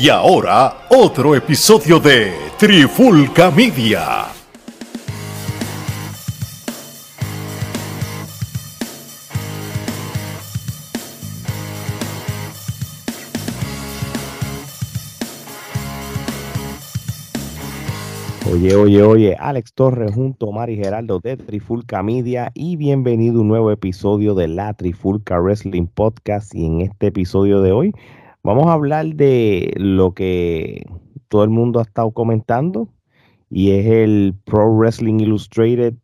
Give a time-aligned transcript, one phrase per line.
[0.00, 4.26] Y ahora, otro episodio de Trifulca Media.
[18.52, 23.42] Oye, oye, oye, Alex Torres junto a Mari Geraldo de Trifulca Media y bienvenido a
[23.42, 27.94] un nuevo episodio de la Trifulca Wrestling Podcast y en este episodio de hoy
[28.42, 30.84] vamos a hablar de lo que
[31.28, 32.88] todo el mundo ha estado comentando
[33.50, 35.94] y es el Pro Wrestling Illustrated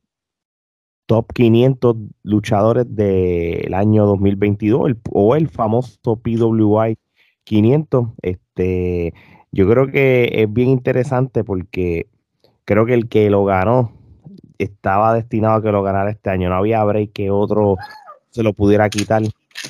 [1.07, 6.97] Top 500 luchadores del año 2022 o el famoso PWI
[7.45, 8.09] 500.
[8.23, 9.13] Este,
[9.53, 12.07] yo creo que es bien interesante porque
[12.65, 13.93] creo que el que lo ganó
[14.57, 16.49] estaba destinado a que lo ganara este año.
[16.49, 17.77] No había break que otro
[18.31, 19.23] se lo pudiera quitar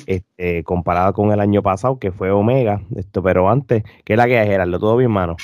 [0.05, 2.81] este, comparado con el año pasado, que fue Omega.
[2.95, 4.79] Esto, pero antes, ¿qué es la que es, Gerardo?
[4.79, 5.35] ¿Todo bien, mano?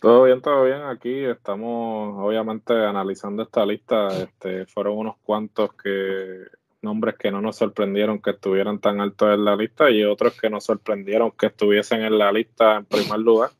[0.00, 0.82] Todo bien, todo bien.
[0.82, 4.08] Aquí estamos obviamente analizando esta lista.
[4.08, 6.44] Este, fueron unos cuantos que
[6.82, 10.48] nombres que no nos sorprendieron que estuvieran tan altos en la lista y otros que
[10.48, 13.50] nos sorprendieron que estuviesen en la lista en primer lugar.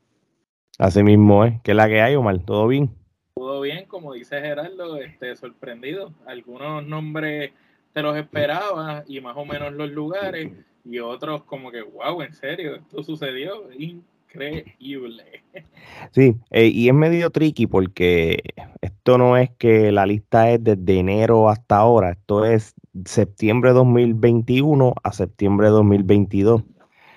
[0.77, 1.61] Así mismo es.
[1.61, 2.39] ¿Qué es la que hay, Omar?
[2.45, 2.89] ¿Todo bien?
[3.35, 6.13] Todo bien, como dice Gerardo, este, sorprendido.
[6.25, 7.51] Algunos nombres
[7.93, 10.51] te los esperaba y más o menos los lugares
[10.85, 13.69] y otros como que, wow, en serio, esto sucedió.
[13.77, 15.23] Increíble.
[16.11, 18.41] Sí, eh, y es medio tricky porque
[18.81, 22.73] esto no es que la lista es desde enero hasta ahora, esto es
[23.05, 26.63] septiembre 2021 a septiembre 2022.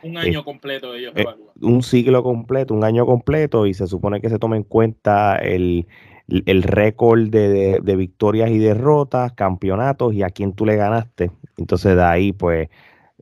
[0.02, 1.24] Un año completo ellos eh,
[1.60, 5.86] Un ciclo completo, un año completo, y se supone que se tome en cuenta el,
[6.46, 11.30] el récord de, victorias y derrotas, campeonatos y a quién tú le ganaste.
[11.58, 12.68] Entonces de ahí pues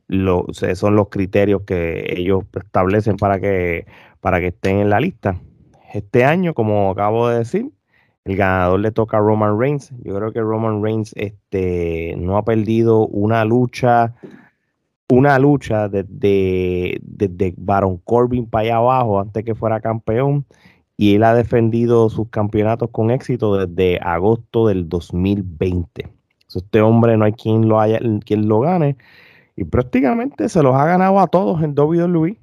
[0.07, 3.85] lo, son los criterios que ellos establecen para que,
[4.19, 5.39] para que estén en la lista.
[5.93, 7.71] Este año, como acabo de decir,
[8.23, 9.91] el ganador le toca a Roman Reigns.
[10.03, 14.15] Yo creo que Roman Reigns este, no ha perdido una lucha,
[15.09, 20.45] una lucha desde, desde Baron Corbin para allá abajo antes que fuera campeón
[21.01, 26.07] y él ha defendido sus campeonatos con éxito desde agosto del 2020.
[26.53, 28.97] Este hombre no hay quien lo haya, quien lo gane
[29.55, 32.37] y prácticamente se los ha ganado a todos en WWE.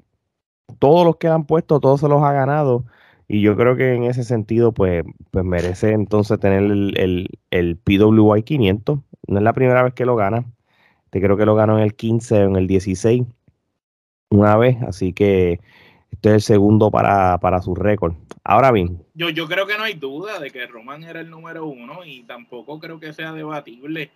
[0.81, 2.85] Todos los que han puesto, todos se los ha ganado.
[3.29, 7.77] Y yo creo que en ese sentido, pues, pues merece entonces tener el, el, el
[7.77, 8.99] PWI 500.
[9.29, 10.45] No es la primera vez que lo gana.
[11.11, 13.23] Te creo que lo ganó en el 15 o en el 16
[14.31, 14.83] una vez.
[14.83, 15.61] Así que
[16.19, 18.13] este es el segundo para, para su récord.
[18.43, 19.01] Ahora bien.
[19.15, 22.25] Yo, yo creo que no hay duda de que Roman era el número uno y
[22.25, 24.11] tampoco creo que sea debatible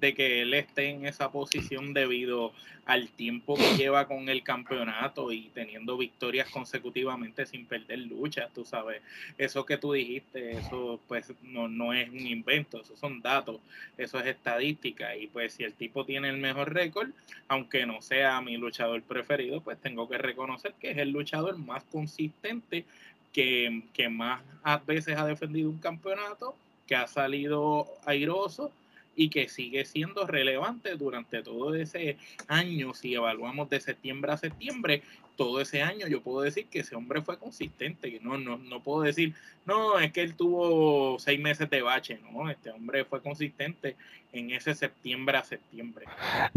[0.00, 2.52] de que él esté en esa posición debido
[2.86, 8.64] al tiempo que lleva con el campeonato y teniendo victorias consecutivamente sin perder luchas, tú
[8.64, 9.00] sabes.
[9.38, 13.60] Eso que tú dijiste, eso pues no, no es un invento, esos son datos,
[13.96, 17.10] eso es estadística y pues si el tipo tiene el mejor récord,
[17.46, 21.84] aunque no sea mi luchador preferido, pues tengo que reconocer que es el luchador más
[21.84, 22.84] consistente
[23.32, 24.42] que, que más
[24.86, 26.56] veces ha defendido un campeonato,
[26.86, 28.72] que ha salido airoso
[29.16, 32.16] y que sigue siendo relevante durante todo ese
[32.48, 32.94] año.
[32.94, 35.02] Si evaluamos de septiembre a septiembre,
[35.36, 38.20] todo ese año yo puedo decir que ese hombre fue consistente.
[38.22, 39.34] No, no, no puedo decir,
[39.66, 42.18] no, es que él tuvo seis meses de bache.
[42.30, 43.96] No, este hombre fue consistente
[44.32, 46.06] en ese septiembre a septiembre.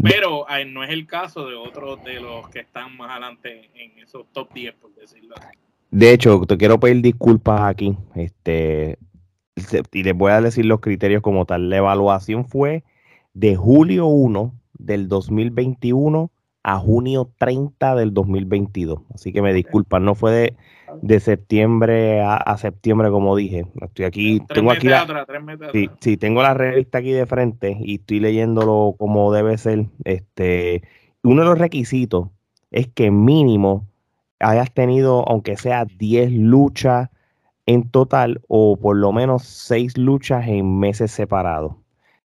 [0.02, 4.26] Pero no es el caso de otros de los que están más adelante en esos
[4.32, 5.56] top 10, por decirlo así.
[5.90, 7.96] De hecho, te quiero pedir disculpas aquí.
[8.14, 8.98] Este,
[9.92, 11.70] y les voy a decir los criterios como tal.
[11.70, 12.84] La evaluación fue
[13.34, 16.30] de julio 1 del 2021
[16.62, 19.00] a junio 30 del 2022.
[19.14, 20.56] Así que me disculpan, no fue
[21.02, 23.66] de, septiembre a, septiembre como dije.
[23.82, 25.26] Estoy aquí, tengo aquí la,
[26.00, 29.86] sí, tengo la revista aquí de frente y estoy leyéndolo como debe ser.
[30.04, 30.82] Este,
[31.22, 32.28] uno de los requisitos
[32.70, 33.86] es que mínimo
[34.40, 37.10] hayas tenido, aunque sea 10 luchas
[37.66, 41.76] en total o por lo menos seis luchas en meses separados.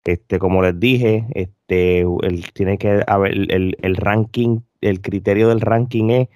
[0.04, 6.10] Este, como les dije, este, el, tiene que haber el, ranking, el criterio del ranking
[6.10, 6.30] es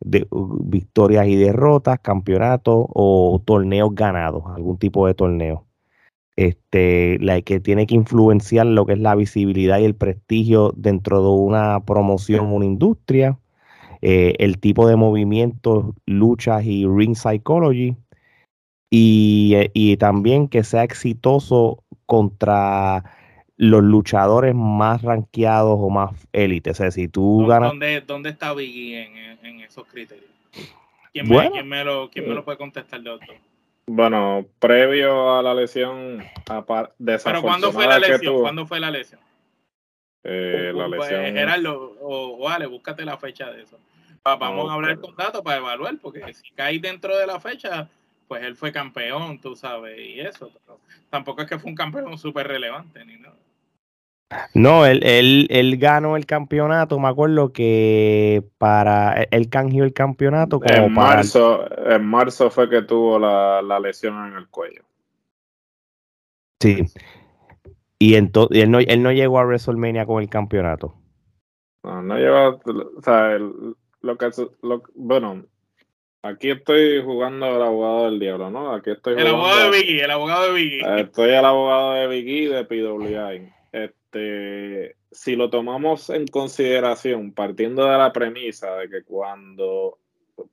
[0.00, 5.66] de victorias y derrotas, campeonatos o torneos ganados, algún tipo de torneo.
[6.36, 11.20] Este, la que tiene que influenciar lo que es la visibilidad y el prestigio dentro
[11.22, 13.38] de una promoción, una industria,
[14.02, 17.96] eh, el tipo de movimientos, luchas y ring psychology,
[18.90, 23.04] eh, y, también que sea exitoso contra
[23.56, 26.72] los luchadores más rankeados o más élites.
[26.72, 27.70] O sea, si tú ganas...
[27.70, 30.30] ¿Dónde, ¿Dónde, está Biggie en, esos criterios?
[31.12, 31.50] ¿Quién, Bueno.
[31.50, 33.34] me, quién me lo, quién me lo puede contestar de otro?
[33.86, 38.20] Bueno, previo a la lesión apar- Pero ¿cuándo fue la lesión?
[38.20, 39.20] tuvo, ¿Cuándo fue la lesión?
[40.24, 43.78] eh, la Pues, lesión Gerardo, o, o Ale, búscate la fecha de eso.
[44.26, 47.26] Va- vamos No, a hablar pero- con datos para evaluar, porque si cae dentro de
[47.26, 47.88] la fecha,
[48.28, 50.50] pues él fue campeón, tú sabes, y eso.
[50.64, 50.78] pero
[51.10, 53.36] tampoco es que fue un campeón súper relevante ni nada.
[54.54, 60.60] No, él, él, él ganó el campeonato, me acuerdo que para él canjeó el campeonato
[60.60, 64.82] como en para marzo, en marzo fue que tuvo la, la lesión en el cuello.
[66.60, 66.84] sí.
[67.98, 70.94] Y entonces él no, él no llegó a WrestleMania con el campeonato.
[71.82, 74.30] No, no lleva, o sea, el- lo que,
[74.62, 75.44] lo- bueno,
[76.28, 78.72] aquí estoy jugando al abogado del diablo, ¿no?
[78.74, 80.80] Aquí estoy El jugando, abogado de Biggie, el abogado de Biggie.
[80.80, 83.52] eh, estoy el abogado de Biggie de PWI.
[83.72, 89.98] Este, si lo tomamos en consideración, partiendo de la premisa de que cuando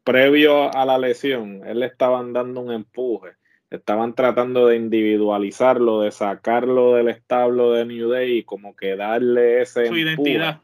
[0.04, 3.31] previo a la lesión, él le estaban dando un empuje,
[3.69, 9.62] estaban tratando de individualizarlo, de sacarlo del establo de New Day y como que darle
[9.62, 10.62] ese su empuje identidad.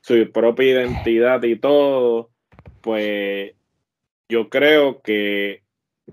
[0.00, 2.30] su propia identidad y todo,
[2.80, 3.52] pues
[4.30, 5.62] yo creo que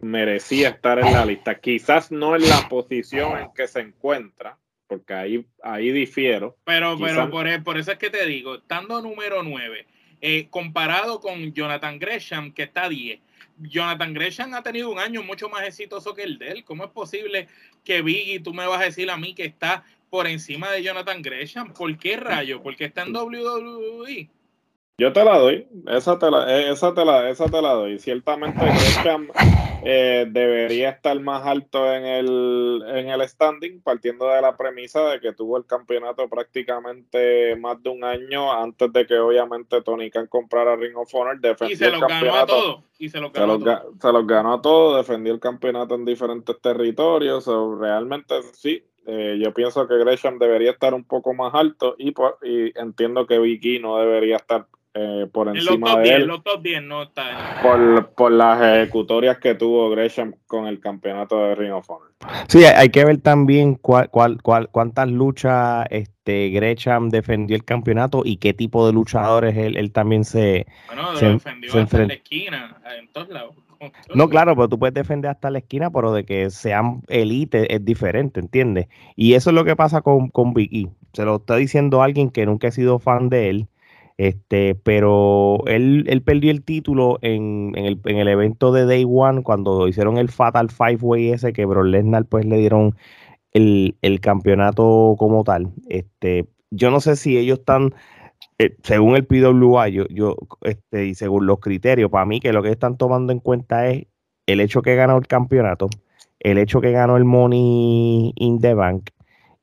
[0.02, 1.60] merecía estar en la lista.
[1.60, 6.58] Quizás no en la posición en que se encuentra, porque ahí, ahí difiero.
[6.66, 9.86] Pero, pero por, e- por eso es que te digo, estando número 9,
[10.50, 13.20] comparado con Jonathan Gresham, que está 10,
[13.60, 16.64] Jonathan Gresham ha tenido un año mucho más exitoso que el de él.
[16.64, 17.48] ¿Cómo es posible
[17.84, 21.22] que Biggie, tú me vas a decir a mí que está por encima de Jonathan
[21.22, 21.74] Gresham?
[21.74, 22.62] ¿Por qué rayo?
[22.62, 24.30] Porque está en WWE.
[25.00, 28.00] Yo te la doy, esa te la, eh, esa te la, esa te la doy.
[28.00, 29.28] Ciertamente Gresham
[29.86, 35.20] eh, debería estar más alto en el, en el standing, partiendo de la premisa de
[35.20, 40.26] que tuvo el campeonato prácticamente más de un año antes de que obviamente Tony Khan
[40.26, 42.84] comprara Ring of Honor, defendió Y se el los ganó a todos.
[42.98, 43.80] Y se los Se ganó a los, todos.
[43.94, 47.44] ga- se los ganó a todos, defendió el campeonato en diferentes territorios.
[47.44, 52.16] so, realmente sí, eh, yo pienso que Gresham debería estar un poco más alto y,
[52.42, 54.66] y entiendo que Vicky no debería estar
[54.98, 57.60] eh, por En los encima top de 10, él en los top 10 no está.
[57.62, 62.12] por, por las ejecutorias que tuvo Gresham con el campeonato de Ring of Honor.
[62.48, 68.24] Sí, hay, que ver también cuál, cuál, cuál- cuántas luchas este Gresham defendió el campeonato
[68.26, 70.66] y qué tipo de luchadores él, él también se...
[70.88, 73.56] Bueno, Se- lo defendió se hasta en la esquina, en todos lados.
[74.16, 77.86] No, claro, pero tú puedes defender hasta la esquina, pero de que sean elite es
[77.86, 78.88] diferente, ¿entiendes?
[79.16, 80.88] Y eso es lo que pasa con, con Big E.
[81.14, 83.68] Se lo está diciendo alguien que nunca he sido fan de él,
[84.18, 89.06] este, pero él, él perdió el título en, en el, en el evento de Day
[89.08, 92.96] One cuando hicieron el Fatal Five Way ese que Brock Lesnar pues le dieron
[93.54, 95.72] el, el campeonato como tal.
[95.88, 97.94] Este, yo no sé si ellos están,
[98.58, 102.64] eh, según el PWA, yo, yo, este, y según los criterios, para mí que lo
[102.64, 104.08] que están tomando en cuenta es
[104.48, 105.90] el hecho que ganó el campeonato,
[106.40, 109.12] el hecho que ganó el Money in the Bank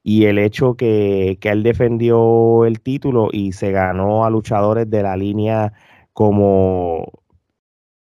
[0.07, 5.03] y el hecho que, que él defendió el título y se ganó a luchadores de
[5.03, 5.73] la línea
[6.13, 7.11] como,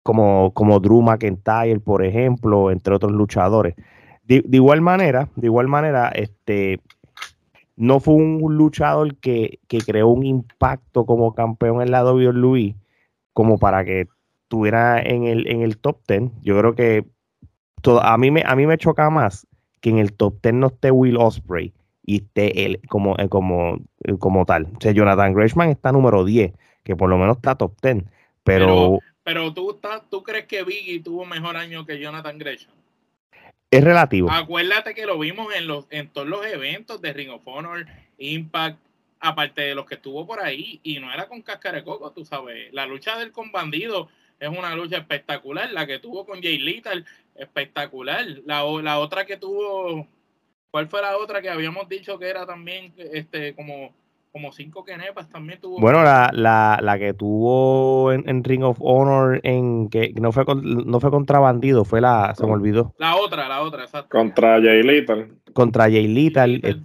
[0.04, 3.74] como, como Drew McIntyre, por ejemplo, entre otros luchadores.
[4.22, 6.80] De, igual manera, de igual manera, este
[7.76, 12.76] no fue un luchador que, que creó un impacto como campeón en la WWE
[13.32, 14.06] como para que
[14.44, 16.30] estuviera en el, en el top 10.
[16.42, 17.04] Yo creo que
[17.82, 19.48] todo, a, mí me, a mí me choca más
[19.80, 21.72] que en el top 10 no esté Will Osprey
[22.04, 24.68] y esté él como, eh, como, eh, como tal.
[24.76, 26.52] O sea, Jonathan Gresham está número 10,
[26.82, 28.04] que por lo menos está top 10.
[28.44, 32.72] Pero, Pero- Pero tú, estás, tú crees que Biggie tuvo mejor año que Jonathan Gresham.
[33.70, 34.28] es relativo.
[34.30, 37.86] Acuérdate que lo vimos en los en todos los eventos de Ring of Honor,
[38.18, 38.78] Impact,
[39.20, 42.24] aparte de los que estuvo por ahí, y no era con cáscara de coco, tú
[42.24, 42.72] sabes.
[42.72, 44.08] La lucha del con bandido
[44.40, 45.70] es una lucha espectacular.
[45.70, 47.04] La que tuvo con Jay Lethal,
[47.36, 48.24] espectacular.
[48.46, 50.08] La, la otra que tuvo,
[50.70, 53.90] ¿cuál fue la otra que habíamos dicho que era también este como,
[54.32, 55.28] como cinco quenepas?
[55.28, 55.78] También tuvo.
[55.80, 60.44] Bueno, la, la, la que tuvo en, en Ring of Honor en que no fue
[60.44, 64.08] con- no fue contra bandido, fue la, se me olvidó, La otra, la otra, exacto.
[64.16, 65.28] Contra Jay Little.
[65.52, 66.06] contra Jay.
[66.08, 66.60] Lethal.
[66.64, 66.76] eh,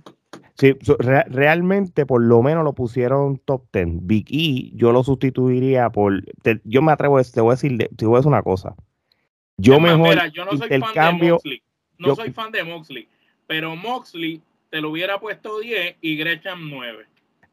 [0.58, 3.88] Sí, re- realmente por lo menos lo pusieron top 10.
[4.04, 6.24] Big E yo lo sustituiría por...
[6.44, 8.74] te- yo me atrevo a te voy a decir, te voy a decir una cosa.
[9.58, 11.34] Yo Es mejor mira, yo no soy fan de intercambio...
[11.34, 11.62] Moxley.
[11.98, 13.10] No yo- soy fan de Moxley.
[13.48, 17.06] Pero Moxley te lo hubiera puesto 10 y Gresham 9.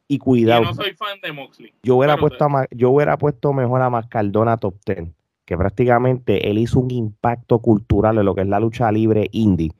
[0.09, 1.73] Y cuidado, no soy fan de Moxley.
[1.83, 5.09] yo hubiera Claro, puesto a yo hubiera puesto mejor a Mascardona top 10,
[5.45, 9.71] que prácticamente él hizo un impacto cultural en lo que es la lucha libre indie.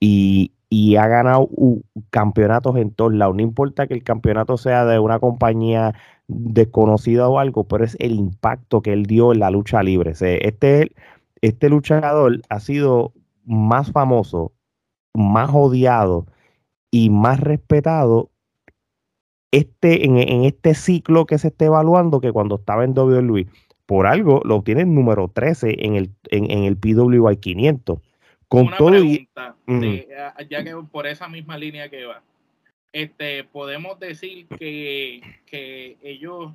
[0.00, 1.48] Y, y ha ganado
[2.10, 3.36] campeonatos en todos lados.
[3.36, 5.94] No importa que el campeonato sea de una compañía
[6.28, 10.12] desconocido o algo, pero es el impacto que él dio en la lucha libre.
[10.12, 10.92] Este,
[11.40, 13.12] este luchador ha sido
[13.44, 14.52] más famoso,
[15.18, 16.26] más odiado
[16.90, 18.30] y más respetado
[19.50, 23.46] este, en, este ciclo que se está evaluando que cuando estaba en WWE.
[23.86, 27.98] Por algo lo obtiene el número 13 en el, en, el PWI 500.
[28.46, 29.56] Con Una pregunta,
[30.48, 32.22] ya que por esa misma línea que va,
[32.92, 35.22] este, podemos decir que,
[36.02, 36.52] ellos,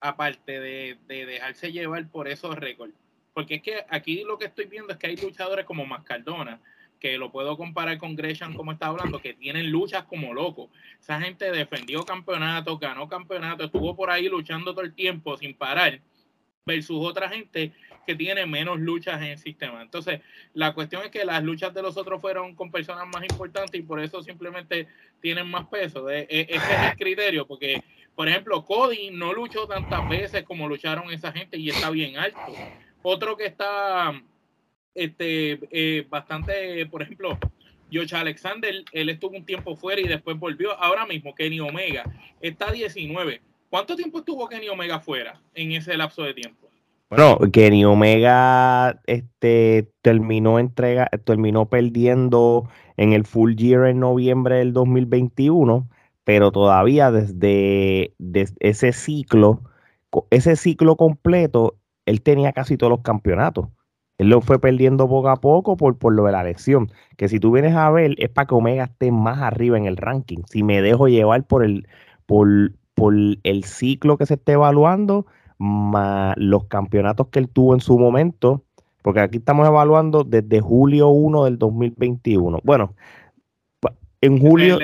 [0.00, 2.94] aparte de, dejarse llevar por esos récords,
[3.32, 6.60] porque es que aquí lo que estoy viendo es que hay luchadores como Mascardona,
[7.00, 10.68] que lo puedo comparar con Gresham como está hablando, que tienen luchas como locos.
[11.00, 16.00] Esa gente defendió campeonato, ganó campeonato, estuvo por ahí luchando todo el tiempo sin parar,
[16.66, 17.72] versus otra gente
[18.06, 19.82] que tiene menos luchas en el sistema.
[19.82, 20.20] Entonces,
[20.52, 23.82] la cuestión es que las luchas de los otros fueron con personas más importantes y
[23.82, 24.86] por eso simplemente
[25.20, 26.08] tienen más peso.
[26.10, 27.82] E, e, ese es el criterio, porque,
[28.14, 32.38] por ejemplo, Cody no luchó tantas veces como lucharon esa gente y está bien alto.
[33.02, 34.20] Otro que está
[35.00, 37.38] este, eh, bastante, por ejemplo,
[37.92, 40.78] Josh Alexander, él estuvo un tiempo fuera y después volvió.
[40.78, 42.04] Ahora mismo, Kenny Omega
[42.40, 43.40] está 19.
[43.70, 46.68] ¿Cuánto tiempo estuvo Kenny Omega fuera en ese lapso de tiempo?
[47.08, 54.72] Bueno, Kenny Omega este, terminó, entrega, terminó perdiendo en el full year en noviembre del
[54.72, 55.88] 2021,
[56.24, 59.62] pero todavía desde, desde ese ciclo,
[60.30, 63.68] ese ciclo completo, él tenía casi todos los campeonatos.
[64.20, 66.92] Él lo fue perdiendo poco a poco por, por lo de la lesión.
[67.16, 69.96] Que si tú vienes a ver, es para que Omega esté más arriba en el
[69.96, 70.42] ranking.
[70.46, 71.88] Si me dejo llevar por el,
[72.26, 72.46] por,
[72.92, 75.24] por el ciclo que se esté evaluando,
[75.56, 78.62] más los campeonatos que él tuvo en su momento,
[79.00, 82.60] porque aquí estamos evaluando desde julio 1 del 2021.
[82.62, 82.92] Bueno,
[84.20, 84.78] en julio...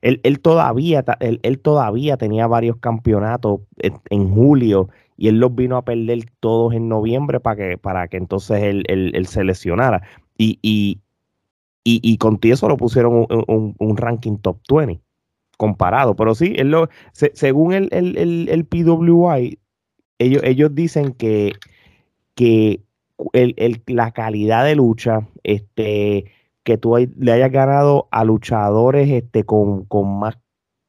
[0.00, 5.84] Él, él, todavía, él, todavía tenía varios campeonatos en, julio y él los vino a
[5.84, 10.02] perder todos en noviembre para que, para que entonces él, él, se lesionara.
[10.38, 11.00] Y, y,
[11.84, 15.02] y, con eso lo pusieron un, ranking top 20
[15.56, 16.14] comparado.
[16.14, 19.58] Pero sí, lo, según el, el, PWI,
[20.20, 21.52] ellos, ellos dicen que,
[22.36, 22.80] que
[23.32, 26.26] el, la calidad de lucha, este,
[26.62, 29.86] que tú le hayas ganado a luchadores este, con,
[30.20, 30.38] más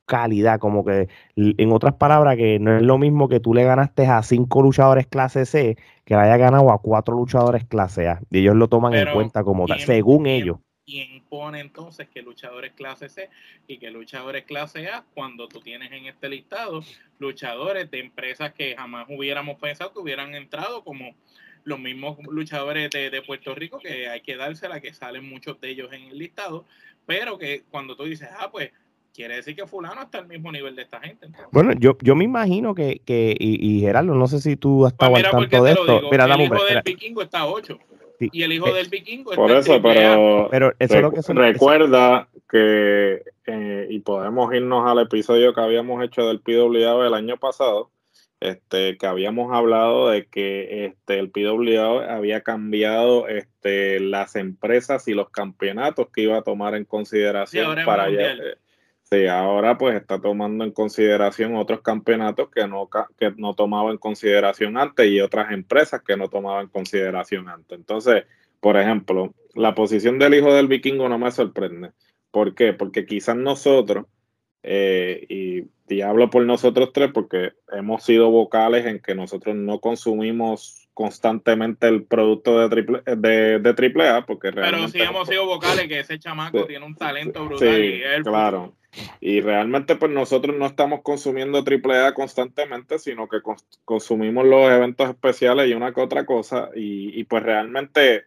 [0.10, 4.08] calidad, como que en otras palabras, que no es lo mismo que tú le ganaste
[4.08, 8.20] a cinco luchadores clase C que le hayas ganado a cuatro luchadores clase A.
[8.32, 10.58] Y ellos lo toman en cuenta como tal, según ellos
[10.90, 13.30] quién pone entonces que luchadores clase C
[13.68, 16.82] y que luchadores clase A cuando tú tienes en este listado
[17.20, 21.14] luchadores de empresas que jamás hubiéramos pensado que hubieran entrado como
[21.64, 25.94] los mismos luchadores de, Puerto Rico que hay que dársela que salen muchos de ellos
[25.94, 26.66] en el listado
[27.06, 28.72] pero que cuando tú dices ah pues
[29.14, 31.28] quiere decir que fulano está al mismo nivel de esta gente.
[31.52, 35.10] Bueno, yo, yo me imagino que, que y, Gerardo, no sé si tú has pues
[35.10, 36.02] estado al tanto de esto.
[36.12, 37.80] mira, el hijo del vikingo está a 8.
[38.20, 39.32] Y el hijo eh, del vikingo.
[39.32, 45.00] Por eso, pero, pero eso es lo que recuerda que, eh, y podemos irnos al
[45.00, 47.92] episodio que habíamos hecho del PWA el año pasado,
[48.42, 55.14] este, que habíamos hablado de que este, el PWA había cambiado este, las empresas y
[55.14, 58.36] los campeonatos que iba a tomar en consideración para allá.
[59.12, 62.88] Sí, ahora pues está tomando en consideración otros campeonatos que no,
[63.18, 67.80] que no tomaba en consideración antes y otras empresas que no tomaban en consideración antes.
[67.80, 68.26] Entonces,
[68.60, 71.90] por ejemplo, la posición del hijo del vikingo no me sorprende.
[72.30, 72.74] ¿Por qué?
[72.74, 74.06] Porque quizás nosotros,
[74.62, 79.80] eh, y, y, hablo por nosotros tres porque hemos sido vocales en que nosotros no
[79.80, 84.92] consumimos constantemente el producto de triple, de, de triple A, porque realmente...
[84.92, 87.76] Pero sí hemos sido vocales que ese chamaco tiene un talento brutal.
[87.76, 88.76] Sí, y él, claro.
[89.22, 93.38] Y realmente pues nosotros no estamos consumiendo triple A constantemente, sino que
[93.86, 96.70] consumimos los eventos especiales y una que otra cosa.
[96.76, 98.26] Y, y pues realmente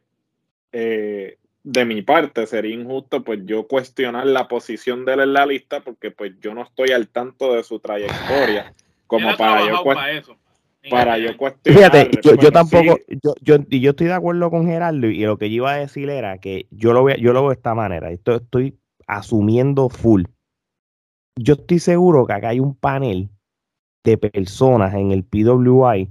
[0.73, 5.47] eh, de mi parte sería injusto pues yo cuestionar la posición de él en la
[5.47, 8.75] lista porque pues yo no estoy al tanto de su trayectoria
[9.07, 9.85] como para yo,
[10.90, 11.92] para yo cuestionar.
[11.92, 15.38] Fíjate, yo, yo tampoco, yo, yo, y yo estoy de acuerdo con Gerardo y lo
[15.38, 18.11] que yo iba a decir era que yo lo, yo lo veo de esta manera,
[18.11, 18.76] esto estoy
[19.07, 20.25] asumiendo full.
[21.37, 23.31] Yo estoy seguro que acá hay un panel
[24.05, 26.09] de personas en el PWI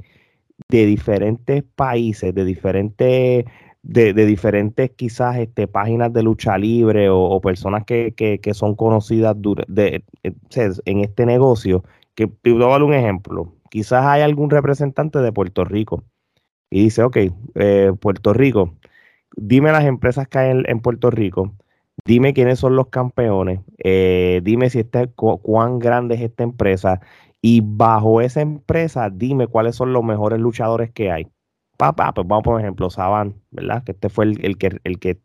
[0.70, 3.46] de diferentes países, de diferentes
[3.84, 9.36] de, diferentes quizás este, páginas de lucha libre o, personas que, que, son conocidas
[9.68, 10.34] de, eh,
[10.86, 11.84] en este negocio,
[12.16, 13.54] que te voy a dar un ejemplo.
[13.70, 16.04] Quizás hay algún representante de Puerto Rico
[16.70, 17.18] y dice, ok,
[17.56, 18.76] eh, Puerto Rico,
[19.36, 21.54] dime las empresas que hay en, Puerto Rico,
[22.06, 27.02] dime quiénes son los campeones, eh, dime si este, cuán grande es esta empresa
[27.42, 31.28] Y bajo esa empresa, dime cuáles son los mejores luchadores que hay.
[31.78, 33.84] Papá, pues vamos por ejemplo, Saban, ¿verdad?
[33.84, 35.20] Que este fue el, que, el, que,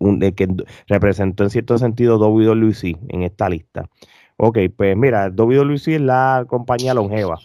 [0.00, 0.48] el que
[0.88, 3.88] representó en cierto sentido WWC en esta lista.
[4.36, 7.38] Ok, pues mira, WWC es la compañía longeva.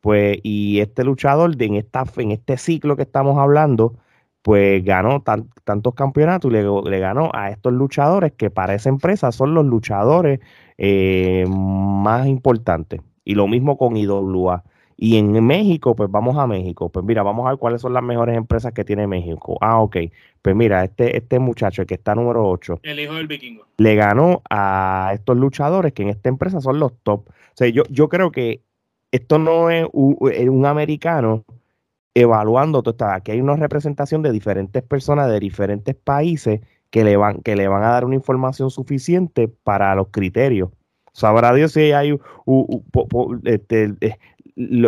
[0.00, 3.94] Pues, y este luchador de en, esta, en este ciclo que estamos hablando,
[4.42, 9.54] pues ganó tantos campeonatos y le, ganó a estos luchadores que para esa empresa son
[9.54, 10.40] los luchadores
[10.78, 13.00] eh, más importantes.
[13.24, 14.64] Y lo mismo con IWA.
[15.02, 16.90] Y en México, pues vamos a México.
[16.90, 19.56] Pues mira, vamos a ver cuáles son las mejores empresas que tiene México.
[19.60, 19.96] Ah, ok.
[20.42, 22.80] Pues mira, este, este muchacho, que está número 8.
[22.82, 23.64] El hijo del vikingo.
[23.78, 27.28] Le ganó a estos luchadores que en esta empresa son los top.
[27.28, 28.62] O sea, yo, yo creo que
[29.12, 31.44] esto no es un, americano
[32.14, 33.06] evaluando todo esto.
[33.06, 37.68] Aquí hay una representación de diferentes personas de diferentes países que le van, que le
[37.68, 40.70] van a dar una información suficiente para los criterios.
[41.12, 42.18] Sabrá Dios si hay
[43.44, 44.16] este, eh,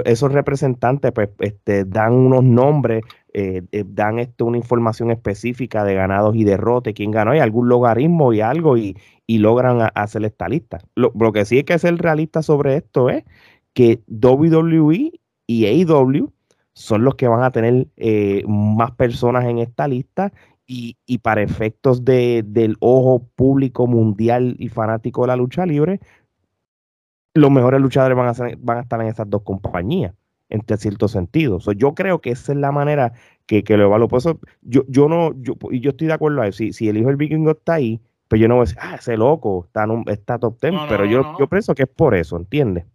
[0.05, 3.02] esos representantes pues, este, dan unos nombres,
[3.33, 7.69] eh, eh, dan esto, una información específica de ganados y derrotes, quién ganó, hay algún
[7.69, 8.97] logaritmo y algo, y,
[9.29, 10.81] logran hacer esta lista.
[10.95, 13.25] Lo, lo, que sí hay que ser realista sobre esto es
[13.73, 15.11] que WWE
[15.47, 16.31] y AEW
[16.75, 20.33] son los que van a tener eh, más personas en esta lista
[20.67, 26.00] y, para efectos de, del ojo público mundial y fanático de la lucha libre,
[27.35, 30.14] los mejores luchadores van a, van a estar en esas dos compañías,
[30.49, 31.59] en cierto sentido.
[31.76, 33.12] yo creo que esa es la manera
[33.47, 34.09] que, que lo evalúo.
[34.09, 36.52] Por eso yo, yo no, yo, y yo estoy de acuerdo ahí.
[36.52, 38.95] Si, si el hijo del vikingo está ahí, pues yo no voy a decir, ah,
[38.95, 42.87] ese loco está, está top ten, pero yo, yo pienso que es por eso, ¿entiendes?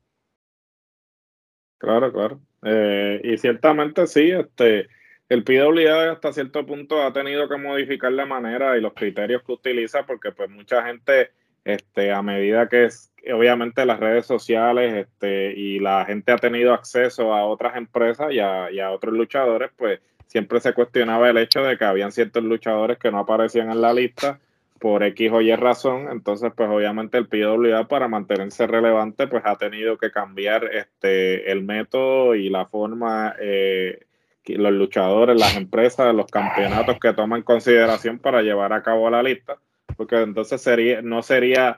[1.78, 2.42] Claro, claro.
[2.64, 4.88] Eh, y ciertamente sí, este,
[5.30, 9.52] el PWA hasta cierto punto ha tenido que modificar la manera y los criterios que
[9.52, 11.32] utiliza porque pues mucha gente,
[11.66, 16.74] este, a medida que es, obviamente las redes sociales este, y la gente ha tenido
[16.74, 21.38] acceso a otras empresas y a, y a otros luchadores, pues siempre se cuestionaba el
[21.38, 24.40] hecho de que habían ciertos luchadores que no aparecían en la lista
[24.80, 29.56] por X o Y razón, entonces pues obviamente el PWA para mantenerse relevante pues ha
[29.56, 34.06] tenido que cambiar este el método y la forma eh,
[34.46, 39.58] los luchadores, las empresas, los campeonatos que toman consideración para llevar a cabo la lista,
[39.98, 41.78] porque entonces sería no sería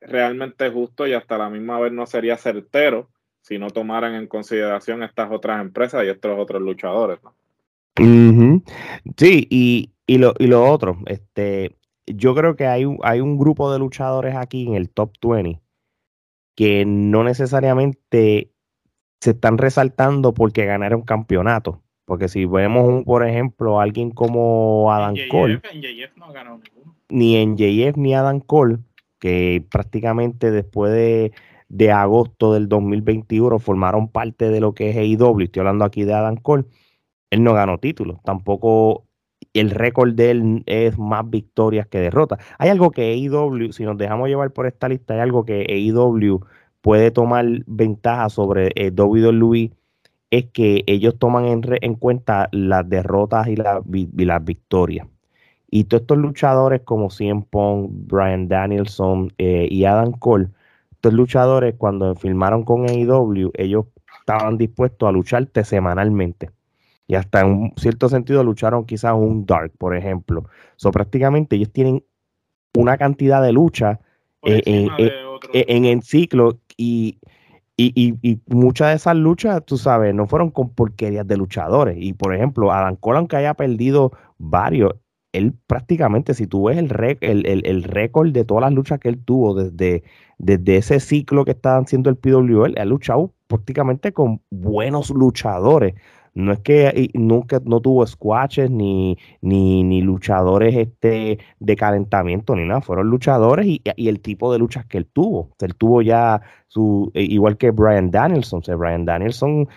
[0.00, 3.08] realmente justo y hasta la misma vez no sería certero
[3.40, 7.18] si no tomaran en consideración estas otras empresas y estos otros luchadores.
[9.16, 11.77] Sí, y, y, lo, y lo otro, este,
[12.14, 15.60] yo creo que hay, hay un grupo de luchadores aquí en el top 20
[16.54, 18.52] que no necesariamente
[19.20, 21.82] se están resaltando porque ganaron campeonato.
[22.04, 25.60] Porque si vemos, por ejemplo, alguien como Adam Cole,
[27.10, 28.78] ni en JF ni Adam Cole,
[29.18, 31.32] que prácticamente después de,
[31.68, 36.14] de agosto del 2021 formaron parte de lo que es AEW, estoy hablando aquí de
[36.14, 36.64] Adam Cole,
[37.30, 39.04] él no ganó títulos, tampoco
[39.60, 42.38] el récord de él es más victorias que derrotas.
[42.58, 46.40] Hay algo que AEW, si nos dejamos llevar por esta lista, hay algo que AEW
[46.80, 49.72] puede tomar ventaja sobre eh, WWE,
[50.30, 55.06] es que ellos toman en, cuenta las derrotas y, las victorias.
[55.70, 60.48] Y todos estos luchadores como CM Punk, Brian Danielson eh, y Adam Cole,
[60.92, 63.86] estos luchadores cuando firmaron con AEW, ellos
[64.20, 66.50] estaban dispuestos a lucharte semanalmente
[67.08, 70.44] y hasta en un cierto sentido lucharon quizás un Dark, por ejemplo.
[70.76, 72.04] So, prácticamente ellos tienen
[72.76, 73.98] una cantidad de lucha
[74.42, 74.62] eh,
[75.52, 77.18] en, el ciclo y,
[77.78, 81.96] y, muchas de esas luchas, tú sabes, no fueron con porquerías de luchadores.
[81.98, 84.94] Y por ejemplo, Adam Cole, aunque haya perdido varios,
[85.32, 89.54] él prácticamente, si tú ves el, el, récord de todas las luchas que él tuvo
[89.54, 90.02] desde,
[90.36, 95.94] desde ese ciclo que estaban haciendo el PWL, ha luchado prácticamente con buenos luchadores.
[96.34, 102.80] No es que nunca no tuvo squashes ni, ni, luchadores este, de calentamiento ni nada.
[102.80, 105.50] Fueron luchadores y, el tipo de luchas que él tuvo.
[105.60, 108.62] él tuvo ya su, e, igual que Brian Danielson.
[108.66, 109.68] O Brian Danielson,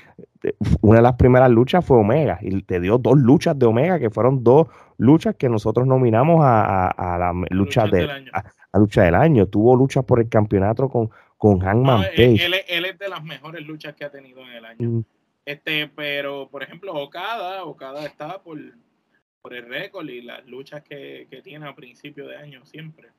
[0.44, 4.00] eh, una de las primeras luchas fue Omega y te dio dos luchas de Omega
[4.00, 8.32] que fueron dos luchas que nosotros nominamos a, la lucha, de, del año.
[8.34, 9.48] A, lucha del año.
[9.48, 12.46] Tuvo luchas por el campeonato con, con Hangman Page.
[12.46, 14.90] Él, es de las mejores luchas que ha tenido en el año.
[14.90, 15.04] Mm.
[15.46, 18.60] Este, pero, por ejemplo, Okada, Okada está por,
[19.42, 23.10] por el récord y las luchas que, tiene a principio de año siempre.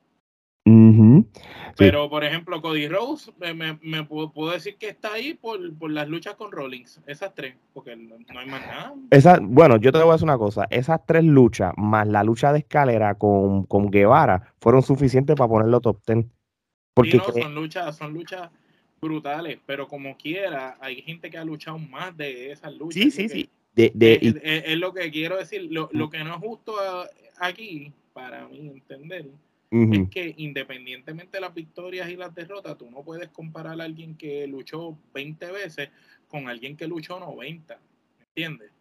[1.77, 5.59] Pero, por ejemplo, Cody Rose, me, puedo, decir que está ahí por,
[5.89, 8.93] las luchas con Rollins, esas tres, porque no, hay más nada.
[9.09, 12.53] Esa, bueno, yo te voy a decir una cosa, esas tres luchas, más la lucha
[12.53, 16.31] de escalera con, Guevara, fueron suficientes para ponerlo top ten.
[16.93, 18.51] Porque son luchas, son luchas
[19.03, 23.03] brutales, pero como quiera, hay gente que ha luchado más de esas luchas.
[23.03, 23.49] Sí, sí, sí.
[23.75, 25.67] De, de, es, es, es, lo que quiero decir.
[25.69, 26.75] Lo, lo que no es justo
[27.37, 29.25] aquí, para mí entender,
[29.71, 30.03] uh -huh.
[30.03, 34.15] es que independientemente de las victorias y las derrotas, tú no puedes comparar a alguien
[34.15, 35.89] que luchó 20 veces
[36.27, 37.79] con alguien que luchó 90.
[38.19, 38.71] ¿Me entiendes?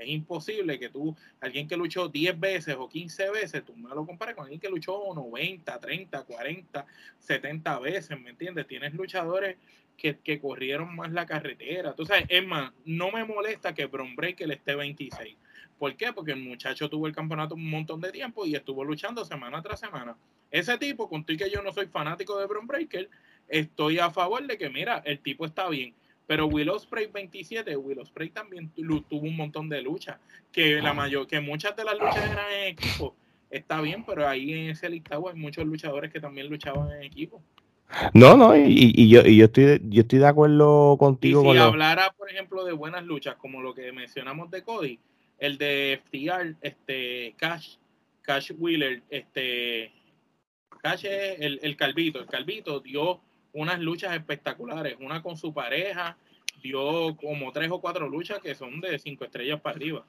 [0.00, 4.06] Es imposible que tú, alguien que luchó 10 veces o 15 veces, tú me lo
[4.06, 6.86] compares con alguien que luchó 90, 30, 40,
[7.18, 8.66] 70 veces, ¿me entiendes?
[8.66, 9.58] Tienes luchadores
[9.98, 11.94] que, que corrieron más la carretera.
[12.06, 15.36] Sabes, es más, no me molesta que Bron Breaker esté 26.
[15.78, 16.14] ¿Por qué?
[16.14, 19.80] Porque el muchacho tuvo el campeonato un montón de tiempo y estuvo luchando semana tras
[19.80, 20.16] semana.
[20.50, 23.10] Ese tipo, con que yo no soy fanático de Bron Breaker,
[23.48, 25.94] estoy a favor de que, mira, el tipo está bien
[26.30, 30.16] pero Will Ospreay 27, Will Ospreay también tuvo un montón de luchas,
[30.52, 33.16] que la mayor, que muchas de las luchas eran en equipo.
[33.50, 37.42] Está bien, pero ahí en ese listado hay muchos luchadores que también luchaban en equipo.
[38.14, 41.40] No, no, y, y, yo, y yo, estoy, yo estoy de acuerdo contigo.
[41.40, 42.12] Y si con hablara, lo...
[42.12, 45.00] por ejemplo, de buenas luchas, como lo que mencionamos de Cody,
[45.36, 47.74] el de FTR, este, Cash,
[48.22, 49.90] Cash Wheeler, este,
[50.80, 53.20] Cash es el, el Calvito, el Calvito dio
[53.52, 56.16] unas luchas espectaculares, una con su pareja,
[56.62, 60.04] dio como tres o cuatro luchas que son de cinco estrellas para arriba.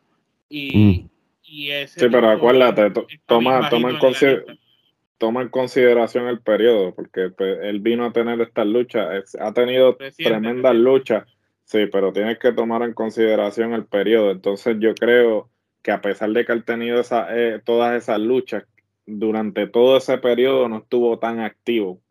[0.50, 1.10] Y, mm.
[1.44, 4.46] y ese sí, pero acuérdate, to, toma, toma, en consider
[5.22, 9.96] toma en consideración el periodo, porque pues, él vino a tener estas luchas, ha tenido
[10.00, 11.28] Reciente, tremendas luchas,
[11.64, 14.32] sí, pero tienes que tomar en consideración el periodo.
[14.32, 15.48] Entonces yo creo
[15.84, 18.64] que a pesar de que él ha tenido esa, eh, todas esas luchas,
[19.06, 22.02] durante todo ese periodo no estuvo tan activo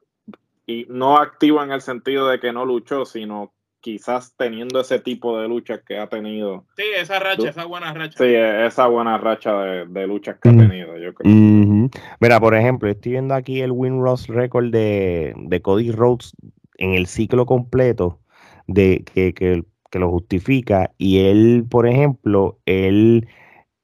[0.70, 5.38] y no activo en el sentido de que no luchó, sino quizás teniendo ese tipo
[5.38, 6.66] de luchas que ha tenido.
[6.76, 8.18] Sí, esa racha, esa buena racha.
[8.18, 10.58] Sí, esa buena racha de, de luchas que mm.
[10.58, 11.32] ha tenido, yo creo.
[11.32, 12.00] Mm -hmm.
[12.20, 16.36] Mira, por ejemplo, estoy viendo aquí el win-loss record de, de, Cody Rhodes
[16.78, 18.20] en el ciclo completo
[18.66, 20.92] de que, que, que, lo justifica.
[20.98, 23.26] Y él, por ejemplo, él,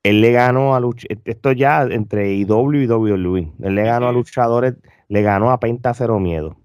[0.03, 4.13] él le ganó a luchadores, esto ya entre IW y WWE, él le ganó a
[4.13, 4.75] luchadores,
[5.09, 6.57] le ganó a Penta Cero Miedo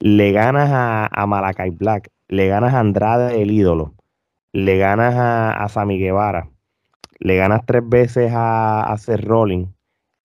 [0.00, 3.94] le ganas a, a Malakai Black, le ganas a Andrade el ídolo,
[4.52, 6.50] le ganas a, a Sammy Guevara,
[7.18, 9.68] le ganas tres veces a, a Seth Rollins,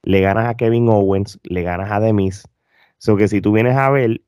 [0.04, 2.44] le ganas a Kevin Owens, le ganas a Demis.
[2.98, 4.22] So que si tú vienes a ver.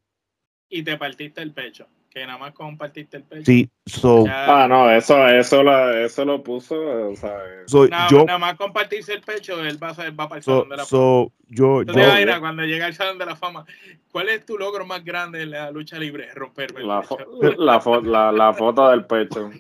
[0.70, 1.88] Y te partiste el pecho.
[2.16, 3.44] Que nada más compartiste el pecho.
[3.44, 4.64] Sí, so, ya...
[4.64, 6.74] Ah, no, eso, eso, la, eso lo puso.
[7.10, 10.38] O sea, so, nada, yo, nada más compartirse el pecho, él va, a, va para
[10.38, 11.46] el so, salón de la so, fama.
[11.50, 13.66] Yo, Entonces, yo, Aira, cuando llega al salón de la fama,
[14.14, 16.34] ¿cuál es tu logro más grande en la lucha libre?
[16.34, 17.18] Romperme el la, pecho.
[17.18, 19.52] fo la, fo la, la, foto del pecho.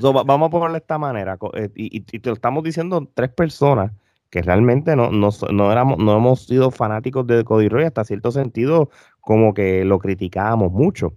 [0.00, 1.36] So, vamos a ponerlo de esta manera,
[1.74, 3.90] y, y, y, te lo estamos diciendo tres personas
[4.30, 8.30] que realmente no, no, no, éramos, no hemos sido fanáticos de Cody Roy, hasta cierto
[8.30, 11.14] sentido como que lo criticábamos mucho,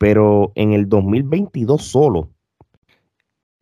[0.00, 2.30] pero en el 2022 solo,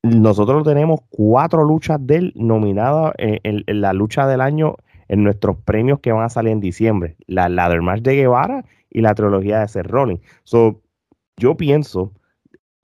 [0.05, 4.77] nosotros tenemos cuatro luchas de él nominadas en, en, la lucha del año
[5.09, 9.17] en nuestros premios que van a salir en diciembre, la Ladder de Guevara y la
[9.17, 10.21] trilogía de Seth Rollins.
[10.45, 10.81] So,
[11.39, 12.13] yo pienso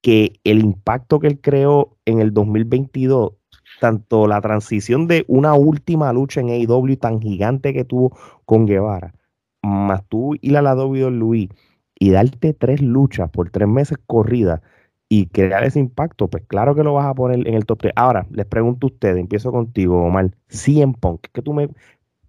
[0.02, 3.34] que el impacto que él creó en el 2022,
[3.80, 9.14] tanto la transición de una última lucha en AEW tan gigante que tuvo con Guevara,
[9.62, 11.50] más tú y la, la WWE,
[12.04, 14.60] y darte tres luchas por tres meses corridas
[15.08, 17.92] y crear ese impacto, pues claro que lo vas a poner en el top 3.
[17.96, 21.68] Ahora, les pregunto a ustedes, empiezo contigo, Omar, 100 Punk, ¿qué tú me,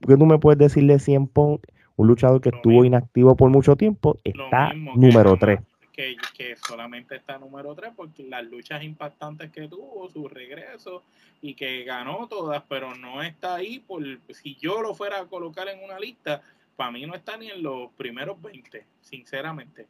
[0.07, 1.65] qué tú me puedes decir de 100 Punk?
[1.97, 2.85] Un luchador que Lo estuvo mismo.
[2.85, 5.59] inactivo por mucho tiempo, está número jamás- 3.
[5.93, 11.03] Que, que solamente está número 3 porque las luchas impactantes que tuvo, su regreso
[11.41, 15.69] y que ganó todas, pero no está ahí por si yo lo fuera a colocar
[15.69, 16.41] en una lista,
[16.75, 19.87] para mí no está ni en los primeros 20, sinceramente.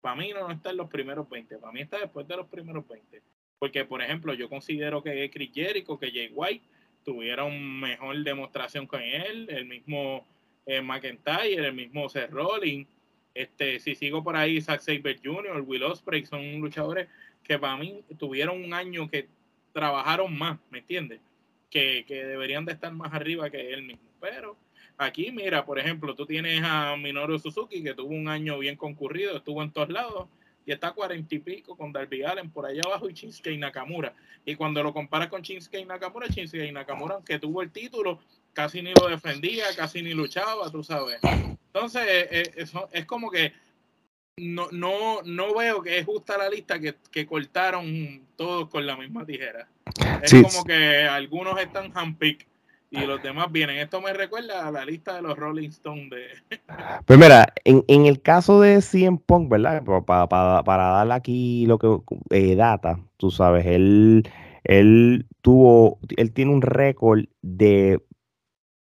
[0.00, 2.86] Para mí no está en los primeros 20, para mí está después de los primeros
[2.86, 3.22] 20.
[3.58, 6.64] Porque, por ejemplo, yo considero que Chris Jericho, que Jay White
[7.04, 10.26] tuvieron mejor demostración con él, el mismo
[10.66, 12.88] eh, McIntyre, el mismo Seth Rollins.
[13.32, 17.08] Este, si sigo por ahí, Zack Saber Jr., Will Ospreay, son luchadores
[17.42, 19.28] que para mí tuvieron un año que
[19.72, 21.20] trabajaron más, ¿me entiendes?
[21.70, 24.08] Que, que deberían de estar más arriba que él mismo.
[24.20, 24.56] Pero
[24.98, 29.36] aquí, mira, por ejemplo, tú tienes a Minoru Suzuki, que tuvo un año bien concurrido,
[29.36, 30.28] estuvo en todos lados,
[30.64, 34.12] y está a cuarenta y pico con Darby Allen por allá abajo y Shinsuke Nakamura.
[34.44, 38.20] Y cuando lo comparas con Shinsuke Nakamura, Shinsuke Nakamura, aunque tuvo el título,
[38.52, 41.20] casi ni lo defendía, casi ni luchaba, tú sabes.
[41.22, 43.52] Entonces, eh, eso, es como que
[44.38, 48.96] no, no, no veo que es justa la lista que, que cortaron todos con la
[48.96, 49.68] misma tijera.
[50.22, 50.42] Es Sí.
[50.42, 52.46] como que algunos están handpick
[52.90, 53.78] y los demás vienen.
[53.78, 56.56] Esto me recuerda a la lista de los Rolling Stones de...
[57.04, 59.82] Pues mira, en, en el caso de CM Punk, ¿verdad?
[59.84, 61.98] Para, para, para darle aquí lo que
[62.30, 64.28] eh, data, tú sabes, él,
[64.64, 68.00] él tuvo, él tiene un récord de,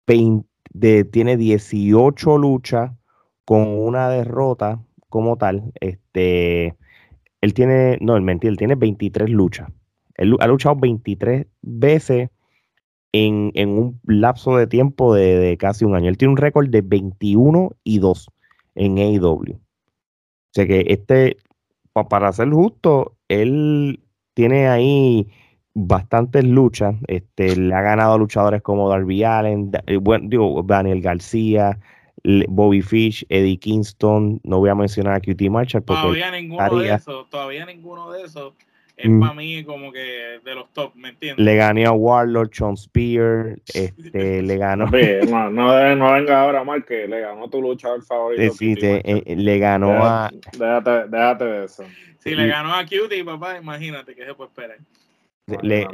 [0.08, 2.92] 20 de tiene 18 luchas
[3.46, 4.80] con una derrota
[5.10, 5.72] como tal.
[5.80, 6.76] Este,
[7.42, 9.70] él tiene, no, mentí, él tiene 23 luchas.
[10.16, 12.30] Él ha luchado 23 veces
[13.12, 16.10] en, un lapso de tiempo de, casi un año.
[16.10, 18.28] Él tiene un récord de 21 y 2
[18.76, 19.54] en AEW.
[19.54, 19.60] O
[20.54, 21.38] sea que este,
[22.10, 24.00] para ser justo, él
[24.34, 25.28] tiene ahí
[25.74, 26.96] bastantes luchas.
[27.08, 31.80] Este, le ha ganado a luchadores como Darby Allen, eh, digo, Daniel García,
[32.50, 34.42] Bobby Fish, Eddie Kingston.
[34.44, 35.84] No voy a mencionar a QT Marshall.
[35.84, 38.54] todavía ninguno de esos, todavía ninguno de esos
[38.98, 39.20] es mm.
[39.20, 41.46] para mí como que de los top, ¿me entiendes?
[41.46, 44.88] Le gané a Warlord, Sean Spear, este, le ganó.
[44.88, 48.54] no, no, no, venga ahora mal que le ganó tu luchador favorito.
[48.56, 50.32] Sí, eh, le ganó a.
[50.52, 51.84] Déjate, déjate de eso.
[52.18, 54.78] Si le ganó a Cutie, papá, imagínate que se puede esperar.
[55.62, 55.88] Le,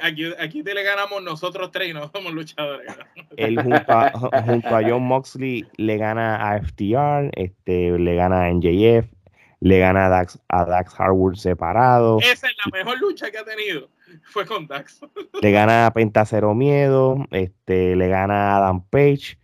[0.00, 2.90] aquí, aquí te le ganamos nosotros tres y no somos luchadores.
[3.36, 4.10] Él junto a,
[4.46, 9.06] junto a John Moxley le gana a FTR, este, le gana a NJF,
[9.60, 12.18] le gana a Dax, a Dax Harwood separado.
[12.20, 13.88] Esa es la mejor lucha que ha tenido.
[14.24, 15.00] Fue con Dax.
[15.42, 19.38] Le gana a Penta Cero Miedo, este, le gana a Adam Page.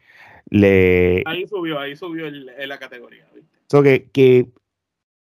[0.50, 1.22] Le...
[1.26, 3.26] Ahí subió, ahí subió en la categoría.
[3.68, 4.48] So que, que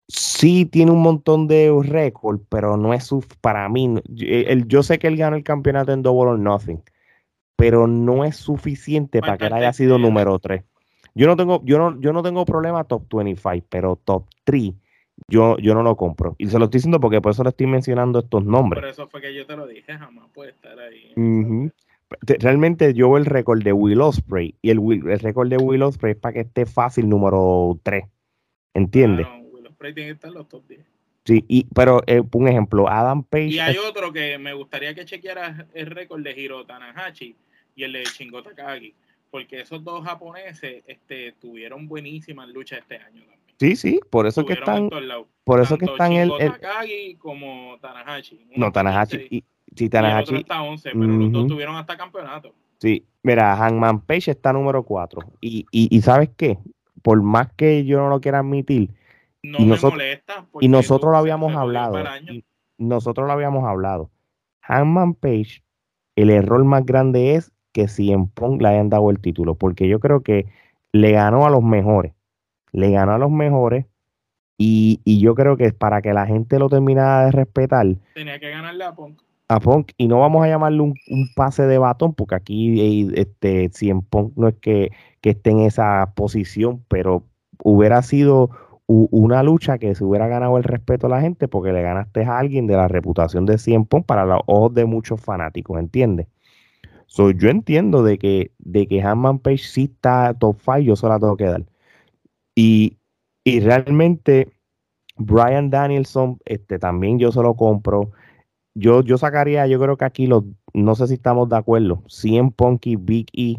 [0.09, 3.95] sí tiene un montón de récords, pero no es su, para mí.
[4.19, 6.83] El, yo sé que él ganó el campeonato en Double or Nothing,
[7.57, 10.63] pero no es suficiente para que él haya sido número 3.
[11.15, 14.73] Yo no tengo, yo no, yo no tengo problema top 25, pero top 3
[15.29, 16.35] yo, yo no lo compro.
[16.39, 18.83] Y se lo estoy diciendo porque por eso le estoy mencionando estos nombres.
[18.83, 21.13] Por eso fue que yo te lo dije, jamás puede estar ahí.
[22.41, 26.13] Realmente yo veo el récord de Will Osprey y el, el récord de Will Osprey
[26.13, 28.05] es para que esté fácil número 3.
[28.75, 29.27] ¿Entiendes?
[29.53, 30.81] Will Osprey tiene que estar en los top 10.
[31.25, 33.45] Sí, y, pero eh, un ejemplo, Adam Page.
[33.45, 37.37] Y hay otro que me gustaría que chequeara el récord de Hiro Tanahashi
[37.77, 38.95] y el de Shingo Takagi
[39.31, 43.41] porque esos dos japoneses este, tuvieron buenísimas luchas este año también.
[43.59, 44.89] Sí, sí, por eso que están.
[45.45, 46.53] Por eso que están el, el.
[46.53, 48.47] Takagi como Tanahashi.
[48.57, 49.27] No, Tanahashi.
[49.31, 49.45] Y,
[49.77, 50.37] sí, Tanahashi.
[50.37, 52.55] Y está 11, pero los dos tuvieron hasta campeonato.
[52.79, 55.21] Sí, mira, Hangman Page está número 4.
[55.43, 56.59] Y, y, y ¿sabes qué?
[57.03, 58.91] Por más que yo no lo quiera admitir.
[59.43, 60.47] No me nosotros, molesta.
[60.61, 62.03] Y nosotros lo habíamos hablado.
[62.79, 64.11] nosotros lo habíamos hablado.
[64.63, 65.63] Hangman Page,
[66.17, 69.89] el error más grande es que si en Punk le hayan dado el título, porque
[69.89, 70.47] yo creo que
[70.93, 72.13] le ganó a los mejores,
[72.73, 73.87] le ganó a los mejores
[74.59, 78.85] y, yo creo que para que la gente lo terminara de respetar, tenía que ganarle
[78.85, 79.23] a Punk.
[79.49, 80.95] A Punk, y no vamos a llamarle un,
[81.35, 86.13] pase de batón, porque aquí este, en Punk no es que, que esté en esa
[86.15, 87.25] posición, pero
[87.65, 88.51] hubiera sido
[88.87, 92.39] una lucha que se hubiera ganado el respeto a la gente porque le ganaste a
[92.39, 96.27] alguien de la reputación de 100 Punk para los ojos de muchos fanáticos, ¿entiendes?
[97.11, 101.15] So, yo entiendo de que, de que Hanman Page sí está top 5, yo solo
[101.15, 101.65] la tengo que dar.
[102.55, 102.97] Y,
[103.45, 104.53] realmente
[105.17, 108.13] Brian Danielson, este, también yo se lo compro.
[108.75, 112.53] Yo, yo sacaría, yo creo que aquí los, no sé si estamos de acuerdo, 100
[112.53, 113.57] Punky, Big E,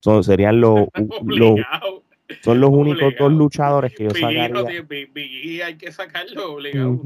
[0.00, 0.88] son, serían los,
[2.42, 4.48] son los únicos dos luchadores que yo sacaría.
[4.88, 7.00] Big, E hay que sacarlo obligado.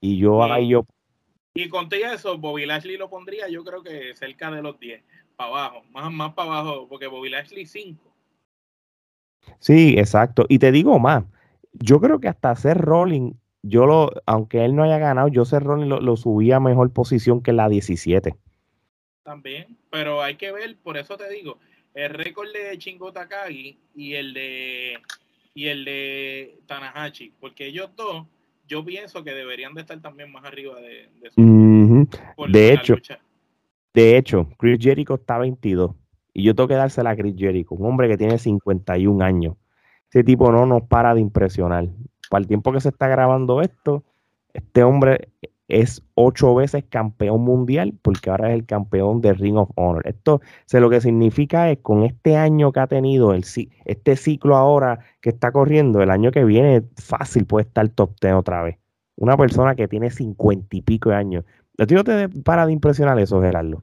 [0.00, 0.84] Y yo ahí yo
[1.54, 5.02] y con todo eso, Bobby Lashley lo pondría yo creo que cerca de los 10,
[5.40, 7.98] para abajo, más, más para abajo, porque Bobby Lashley 5.
[9.58, 10.44] Sí, exacto.
[10.50, 11.24] Y te digo más,
[11.72, 15.62] yo creo que hasta hacer Rolling, yo lo, aunque él no haya ganado, yo ser
[15.62, 18.36] Rolling lo, lo subía a mejor posición que la 17.
[19.22, 21.56] También, pero hay que ver, por eso te digo,
[21.94, 24.98] el récord de Chingo Takagi y el de
[25.54, 28.26] y el de Tanahashi, porque ellos dos
[28.68, 32.96] yo pienso que deberían de estar también más arriba de, de De hecho,
[33.94, 35.92] de hecho, Chris Jericho está 22
[36.32, 39.56] y yo tengo que dársela a Chris Jericho, un hombre que tiene 51 años.
[40.10, 41.88] Ese tipo no nos para de impresionar.
[42.30, 44.04] Para el tiempo que se está grabando esto,
[44.52, 45.28] este hombre
[45.70, 50.06] es ocho veces campeón mundial porque ahora es el campeón de Ring of Honor.
[50.06, 53.44] Esto se lo que significa es con este año que ha tenido, el,
[53.84, 58.34] este ciclo ahora que está corriendo, el año que viene fácil puede estar top ten
[58.34, 58.78] otra vez.
[59.16, 61.44] Una persona que tiene cincuenta y pico de años.
[61.80, 63.82] ¿A ti no te para de impresionar eso, Gerardo?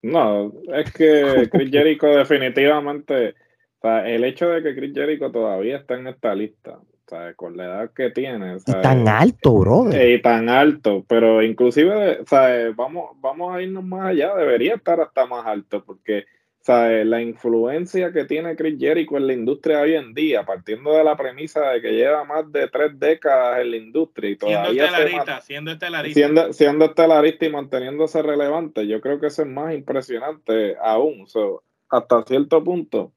[0.00, 3.34] No, es que Chris Jericho definitivamente,
[3.82, 7.36] el hecho de que Chris Jericho todavía está en esta lista, ¿sabes?
[7.36, 8.56] Con la edad que tiene.
[8.66, 10.10] Y tan alto, brother.
[10.10, 12.74] Y tan alto, pero inclusive, ¿sabes?
[12.74, 16.24] Vamos, vamos a irnos más allá, debería estar hasta más alto, porque
[16.62, 17.04] ¿sabes?
[17.06, 21.16] la influencia que tiene Chris Jericho en la industria hoy en día, partiendo de la
[21.16, 25.40] premisa de que lleva más de tres décadas en la industria y todavía siendo estelarista,
[25.40, 26.14] siendo estelarista.
[26.14, 31.26] Siendo, siendo estelarista y manteniéndose relevante, yo creo que eso es más impresionante aún.
[31.90, 33.12] hasta cierto punto,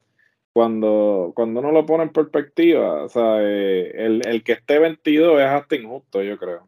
[0.52, 5.46] cuando, cuando uno lo pone en perspectiva, o sea, el, el, que esté 22 es
[5.46, 6.66] hasta injusto, yo creo.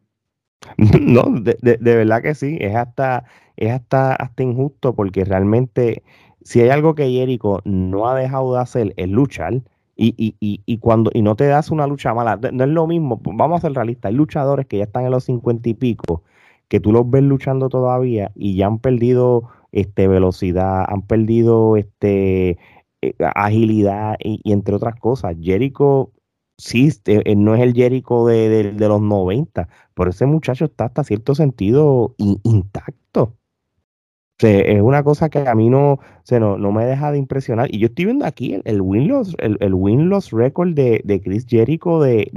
[1.01, 3.25] No, de, de, de verdad que sí, es hasta,
[3.57, 6.03] es hasta, hasta injusto porque realmente
[6.43, 9.61] si hay algo que Jericho no ha dejado de hacer es luchar.
[9.95, 12.87] Y, y, y, y, cuando y no te das una lucha mala, no es lo
[12.87, 16.23] mismo, vamos a ser realistas, hay luchadores que ya están en los cincuenta y pico,
[16.69, 22.57] que tú los ves luchando todavía y ya han perdido este velocidad, han perdido este
[23.01, 25.35] eh, agilidad y, entre otras cosas.
[25.41, 26.11] Jericho
[26.57, 31.35] este, eh, no es el Jericho de, los 90, pero ese muchacho está hasta cierto
[31.35, 33.35] sentido intacto
[34.41, 37.73] es una cosa que a mí no, se no, no, me deja de impresionar.
[37.73, 41.45] Y yo estoy viendo aquí el, el win-loss el, el win record de, de, Chris
[41.47, 42.31] Jericho de,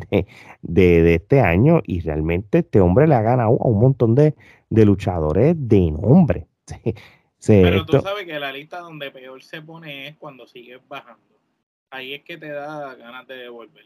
[0.63, 4.35] de, de, este año y realmente este hombre le ha ganado a un montón de,
[4.71, 6.47] luchadores de nombre.
[7.47, 11.21] Pero tú sabes que la lista donde peor se pone es cuando sigues bajando.
[11.91, 13.85] Ahí es que te da ganas de devolver.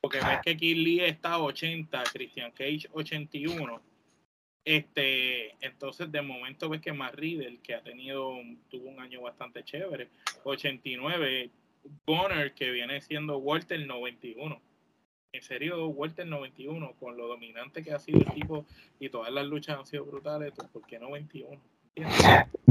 [0.00, 3.80] Porque ves que Kid Lee está 80, Christian Cage 81
[4.68, 8.34] este, entonces de momento ves que Matt Riddle, que ha tenido,
[8.68, 10.08] tuvo un año bastante chévere,
[10.44, 11.48] 89,
[12.06, 14.60] Bonner, que viene siendo Walter 91.
[15.32, 18.66] En serio, Walter 91, con lo dominante que ha sido el tipo
[19.00, 21.58] y todas las luchas han sido brutales, ¿por qué 91?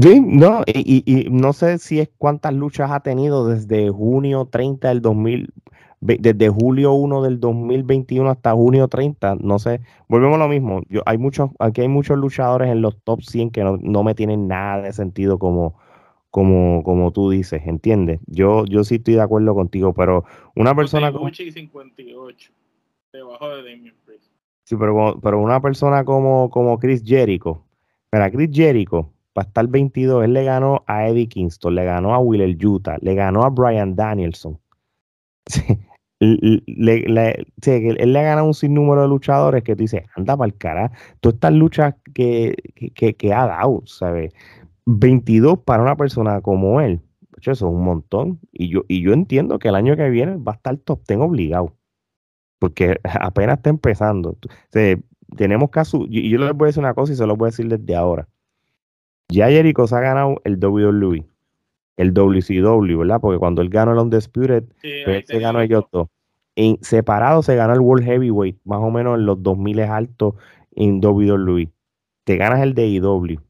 [0.00, 4.88] Sí, no, y, y, no sé si es cuántas luchas ha tenido desde junio 30
[4.88, 5.52] del 2000,
[6.00, 10.82] desde julio 1 del 2021 hasta junio 30, no sé, volvemos a lo mismo.
[10.88, 14.46] Yo, hay muchos, aquí hay muchos luchadores en los top 100 que no, me tienen
[14.48, 15.74] nada de sentido como,
[16.30, 18.20] como, como tú dices, ¿entiendes?
[18.26, 21.30] Yo, yo sí estoy de acuerdo contigo, pero una persona como...
[21.30, 22.52] 58,
[23.12, 24.30] debajo de Damien Priest.
[24.64, 27.64] Sí, pero, pero una persona como, como Chris Jericho,
[28.10, 32.18] para Chris Jericho, para estar 22, él le ganó a Eddie Kingston, le ganó a
[32.18, 34.58] Willer Utah, le ganó a Brian Danielson.
[36.20, 40.56] le, él le ha ganado un sinnúmero de luchadores que tú dices, anda para el
[40.56, 42.56] cara, todas estas luchas que,
[42.94, 44.32] que, ha dado, ¿sabes?
[44.86, 47.00] 22 para una persona como él,
[47.40, 48.40] eso es un montón.
[48.52, 51.20] Y yo, y yo entiendo que el año que viene va a estar top 10
[51.20, 51.76] obligado,
[52.58, 54.36] porque apenas está empezando.
[55.36, 57.50] tenemos caso, y yo les voy a decir una cosa y se lo voy a
[57.50, 58.28] decir desde ahora.
[59.28, 61.27] Ya Jericho se ha ganado el WWE
[61.98, 63.20] el WCW, ¿verdad?
[63.20, 64.64] Porque cuando él ganó el Undisputed,
[65.04, 66.10] pues se ganó el Yoto.
[66.54, 70.34] En separado se ganó el World Heavyweight, más o menos en los 2000 altos
[70.74, 71.68] en WWE.
[72.24, 73.40] Te ganas el de IW,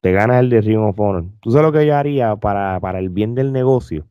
[0.00, 1.24] te ganas el de Ring of Honor.
[1.40, 4.06] ¿Tú sabes lo que yo haría para, para el bien del negocio?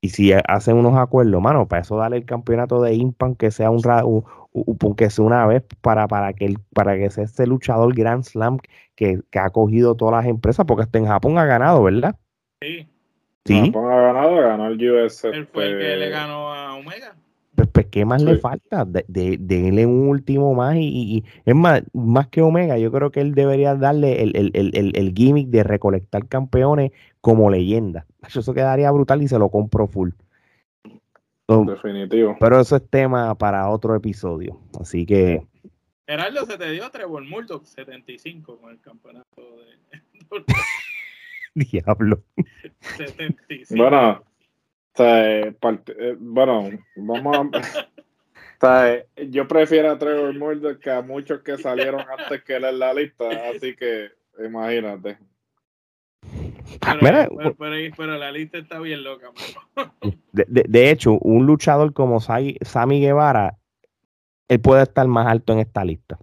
[0.00, 3.70] Y si hacen unos acuerdos, mano, para eso darle el campeonato de Impan que sea
[3.70, 3.82] un,
[4.96, 8.58] que sea una vez para, para que el, para que sea ese luchador Grand Slam
[8.94, 12.16] que, que ha cogido todas las empresas, porque hasta en Japón ha ganado, ¿verdad?
[12.60, 12.86] Sí.
[13.44, 13.72] Sí.
[13.74, 15.24] ha ganado, ganó el US.
[15.24, 17.14] Él fue el que le ganó a Omega.
[17.54, 18.84] Pues, pues ¿qué más le falta?
[18.84, 23.34] De, de, un último más y, es más, más que Omega, yo creo que él
[23.34, 28.06] debería darle el, gimmick de recolectar campeones como leyenda.
[28.26, 30.10] Eso quedaría brutal y se lo compro full.
[31.48, 32.36] Definitivo.
[32.38, 34.60] Pero eso es tema para otro episodio.
[34.78, 35.44] Así que.
[36.06, 39.78] Gerardo se te dio a Trevor Murdoch 75 con el campeonato de.
[41.72, 42.22] Diablo.
[43.70, 44.24] Bueno,
[44.98, 45.54] eh,
[46.18, 47.50] bueno, vamos
[48.60, 49.04] a.
[49.30, 52.92] yo prefiero a Trevor Murdoch que a muchos que salieron antes que él en la
[52.92, 54.10] lista, así que
[54.44, 55.18] imagínate.
[57.00, 59.30] Pero, la lista está bien loca.
[60.32, 63.58] De, de, hecho, un luchador como Sammy Guevara,
[64.46, 66.18] él puede estar más alto en esta lista.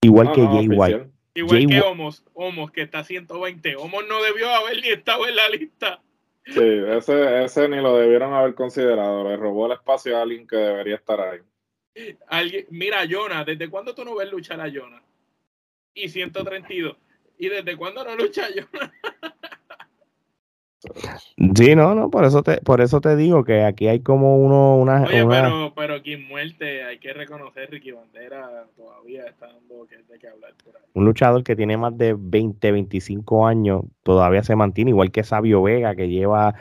[0.00, 1.13] Igual que Jay White.
[1.34, 3.76] Igual que Homos, Homos, que está a 120.
[3.76, 6.00] Homos no debió haber ni estado en la lista.
[6.46, 9.28] Sí, ese, ese ni lo debieron haber considerado.
[9.28, 11.40] Le robó el espacio a alguien que debería estar ahí.
[12.28, 15.02] Alguien, mira, Jonah, ¿desde cuándo tú no ves luchar a Jonah?
[15.94, 16.96] Y 132.
[17.38, 18.92] ¿Y desde cuándo no lucha Jonah?
[21.54, 24.76] Sí, no, no, por eso te, por eso te digo que aquí hay como uno,
[24.76, 25.02] una.
[25.02, 29.96] Oye, pero, pero aquí en muerte hay que reconocer Ricky Bandera todavía está dando que,
[29.96, 30.82] de qué hablar por ahí.
[30.94, 35.62] Un luchador que tiene más de 20, 25 años todavía se mantiene, igual que Sabio
[35.62, 36.54] Vega, que lleva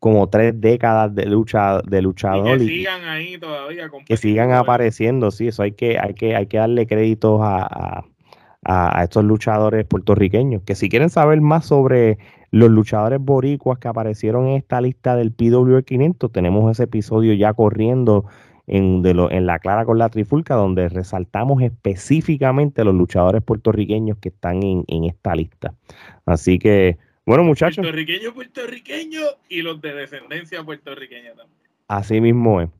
[0.00, 5.30] como tres décadas de lucha de luchador y que sigan ahí todavía que sigan apareciendo
[5.30, 8.04] sí eso hay que hay que hay que darle créditos a,
[8.64, 12.18] a, estos luchadores puertorriqueños que si quieren saber más sobre
[12.50, 17.52] los luchadores boricuas que aparecieron en esta lista del PW 500 tenemos ese episodio ya
[17.54, 18.26] corriendo
[18.66, 24.18] en, de lo, en la clara con la trifulca donde resaltamos específicamente los luchadores puertorriqueños
[24.18, 25.74] que están en, en esta lista
[26.26, 27.76] así que bueno, muchachos.
[27.76, 31.60] Puertorriqueño, puertorriqueño y los de descendencia puertorriqueña también.
[31.86, 32.70] Así mismo es.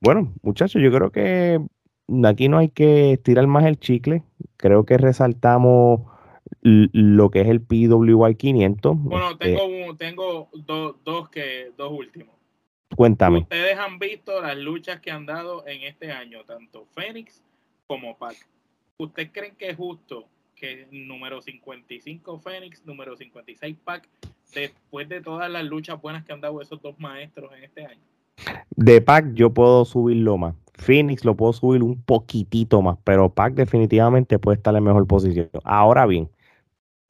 [0.00, 1.60] Bueno, muchachos, yo creo que
[2.24, 4.22] aquí no hay que estirar más el chicle.
[4.56, 6.00] Creo que resaltamos
[6.62, 8.96] lo que es el PWI 500.
[8.98, 10.48] Bueno, este tengo, tengo
[11.04, 12.34] dos, que, dos últimos.
[12.96, 13.40] Cuéntame.
[13.40, 17.42] Ustedes han visto las luchas que han dado en este año, tanto Fénix
[17.86, 18.36] como Pac.
[18.98, 20.26] ¿Ustedes creen que es justo
[20.62, 24.08] que número 55 Fénix, número 56 Pac,
[24.54, 28.00] después de todas las luchas buenas que han dado esos dos maestros en este año.
[28.76, 30.54] De Pac yo puedo subirlo más.
[30.74, 35.48] Phoenix lo puedo subir un poquitito más, pero Pac definitivamente puede estar en mejor posición.
[35.64, 36.30] Ahora bien,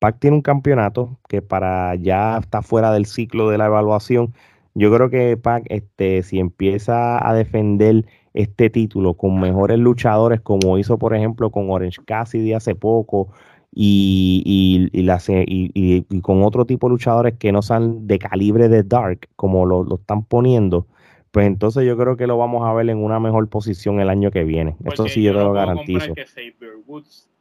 [0.02, 4.34] Pac tiene un campeonato que para ya está fuera del ciclo de la evaluación.
[4.74, 10.76] Yo creo que Pac, este, si empieza a defender este título con mejores luchadores, como
[10.76, 13.28] hizo por ejemplo con Orange Cassidy hace poco,
[13.72, 18.82] y, y, y, y, con otro tipo de luchadores que no sean de calibre de
[18.82, 20.88] Dark, como lo, están poniendo,
[21.30, 24.32] pues entonces yo creo que lo vamos a ver en una mejor posición el año
[24.32, 24.74] que viene.
[24.84, 26.12] Esto sí yo, te lo garantizo.
[26.12, 26.24] Que
[26.88, 27.31] Woods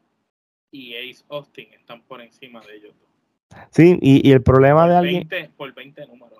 [0.72, 2.94] y Ace Austin están por encima de ellos.
[3.70, 5.30] Sí, y, el problema de alguien...
[5.58, 6.40] por 20 números.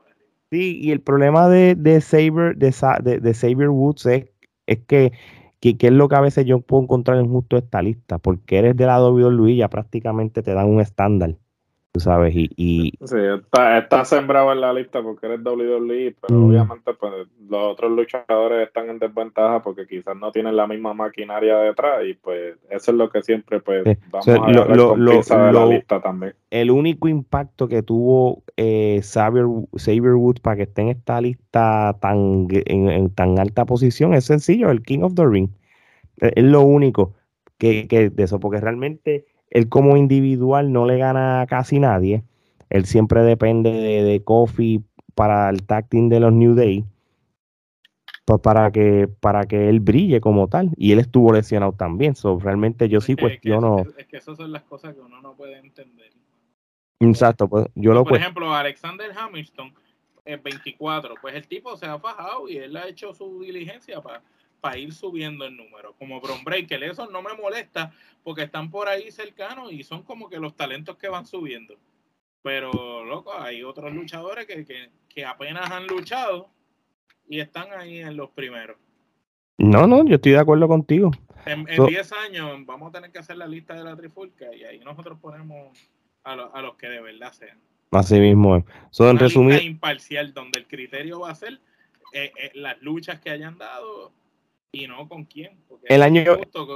[0.50, 4.26] Sí, y el problema de, de Saber, de, de, de Woods es
[4.72, 5.12] es que,
[5.60, 8.76] que, es lo que a veces yo puedo encontrar en justo esta lista, porque eres
[8.76, 11.36] de la WWE ya prácticamente te dan un estándar
[11.92, 12.50] tú sabes, y...
[12.56, 12.92] y...
[13.06, 16.50] Sí, está, está, sembrado en la lista porque eres WWE, pero mm.
[16.50, 17.14] obviamente pues
[17.50, 22.14] los otros luchadores están en desventaja porque quizás no tienen la misma maquinaria detrás y
[22.14, 26.34] pues eso es lo que siempre pues vamos a lo, de la lista también.
[26.50, 32.48] El único impacto que tuvo eh, Xavier, Woods para que esté en esta lista tan,
[32.50, 35.50] en, tan alta posición es sencillo, el King of the Ring.
[36.18, 37.16] Es, lo único
[37.58, 42.24] que, que de eso, porque realmente él como individual no le gana a casi nadie.
[42.70, 44.82] Él siempre depende de, de Kofi
[45.14, 46.86] para el tag de los New Day.
[48.26, 50.72] Pues para que, para que él brille como tal.
[50.78, 52.16] Y él estuvo lesionado también.
[52.16, 53.80] So, realmente yo sí cuestiono.
[53.98, 56.12] Es que, esas son las cosas que uno no puede entender.
[57.02, 59.74] Exacto, pues yo lo Por ejemplo, Alexander Hamilton,
[60.24, 64.22] el 24, pues el tipo se ha fajado y él ha hecho su diligencia para
[64.62, 65.94] para ir subiendo el número.
[65.98, 67.92] Como Bron Breaker, eso no me molesta
[68.24, 71.76] porque están por ahí cercanos y son como que los talentos que van subiendo.
[72.44, 76.50] Pero, loco, hay otros luchadores que, apenas han luchado
[77.28, 78.78] y están ahí en los primeros.
[79.58, 81.12] No, no, yo estoy de acuerdo contigo.
[81.46, 84.80] En 10 años vamos a tener que hacer la lista de la trifulca y ahí
[84.80, 85.78] nosotros ponemos
[86.24, 87.60] a, los que de verdad sean.
[87.92, 88.64] Así mismo es.
[89.00, 89.62] en resumir...
[89.62, 91.60] imparcial donde el criterio va a ser
[92.14, 94.14] eh, eh, las luchas que hayan dado
[94.72, 95.58] y no con quién.
[95.84, 96.24] el año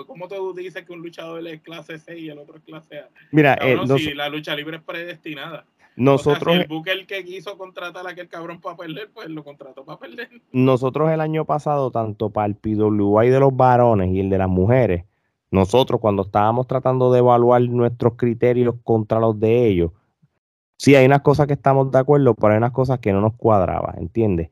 [0.08, 3.10] ¿Cómo tú dices que un luchador es clase C y el otro es clase A?
[3.32, 5.66] Mira, eh, si la lucha libre es predestinada.
[5.96, 9.86] Nosotros, o el Booker que quiso contratar a aquel cabrón para perder, pues lo contrató
[9.86, 10.30] para perder.
[10.52, 14.50] Nosotros el año pasado, tanto para el PWI de los varones y el de las
[14.50, 15.06] mujeres,
[15.52, 19.92] nosotros cuando estábamos tratando de evaluar nuestros criterios contra los de ellos,
[20.78, 23.36] sí hay unas cosas que estamos de acuerdo, pero hay unas cosas que no nos
[23.36, 24.50] cuadraban, ¿entiendes?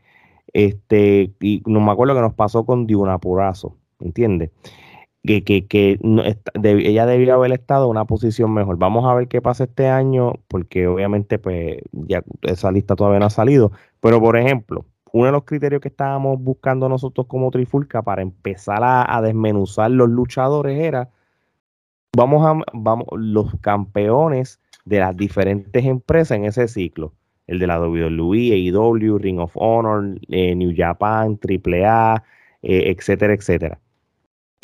[0.54, 2.88] Este, y no me acuerdo que nos pasó con
[3.22, 4.52] Purazo, ¿entiendes?
[5.24, 6.00] Que, que, que
[6.64, 8.78] ella debía haber estado en una posición mejor.
[8.78, 13.26] Vamos a ver qué pasa este año, porque obviamente, pues, ya esa lista todavía no
[13.28, 13.72] ha salido.
[14.02, 18.82] Pero, por ejemplo, uno de los criterios que estábamos buscando nosotros como Trifulca para empezar
[18.84, 21.12] a, desmenuzar los luchadores era
[22.18, 27.14] vamos a vamos los campeones de las diferentes empresas en ese ciclo
[27.48, 32.24] el de la WWE, AEW, Ring of Honor, eh, New Japan, AAA,
[32.62, 33.80] eh, etcétera, etcétera.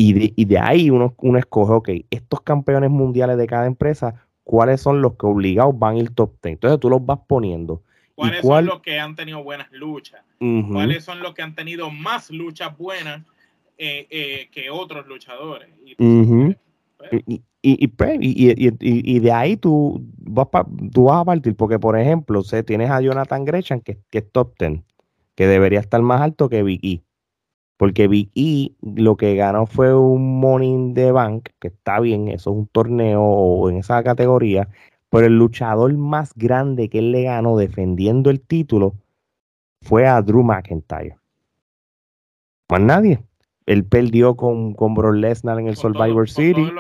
[0.02, 5.02] Y de, ahí uno, uno escoge, ok, estos campeones mundiales de cada empresa, ¿cuáles son
[5.02, 6.54] los que obligados van a ir top 10?
[6.54, 7.84] Entonces tú los vas poniendo.
[8.16, 10.22] ¿Cuáles son los que han tenido buenas luchas?
[10.72, 13.26] ¿Cuáles son los que han tenido más luchas buenas
[13.78, 15.68] eh, que otros luchadores?
[15.86, 16.56] Y,
[17.12, 17.94] y, y,
[18.80, 20.48] y, de ahí tú vas,
[20.94, 24.32] tú vas a partir, porque por ejemplo, sé, tienes a Jonathan Gresham, que, que, es
[24.32, 24.82] top 10,
[25.36, 27.04] que debería estar más alto que Big E.
[27.78, 32.52] Porque Big E lo que ganó fue un Money the Bank, que está bien, eso
[32.52, 34.68] es un torneo en esa categoría,
[35.10, 38.96] pero el luchador más grande que él le ganó defendiendo el título
[39.82, 41.18] fue a Drew McIntyre.
[42.70, 43.24] Más nadie.
[43.70, 46.72] Él perdió con, con Brock Lesnar en el Survivor City.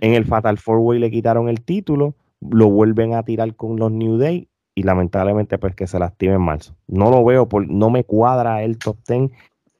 [0.00, 3.92] en el Fatal Four Way le quitaron el título, lo vuelven a tirar con los
[3.92, 6.74] New Day y lamentablemente pues que se lastime en marzo.
[6.88, 9.30] No lo veo, por, no me cuadra el top 10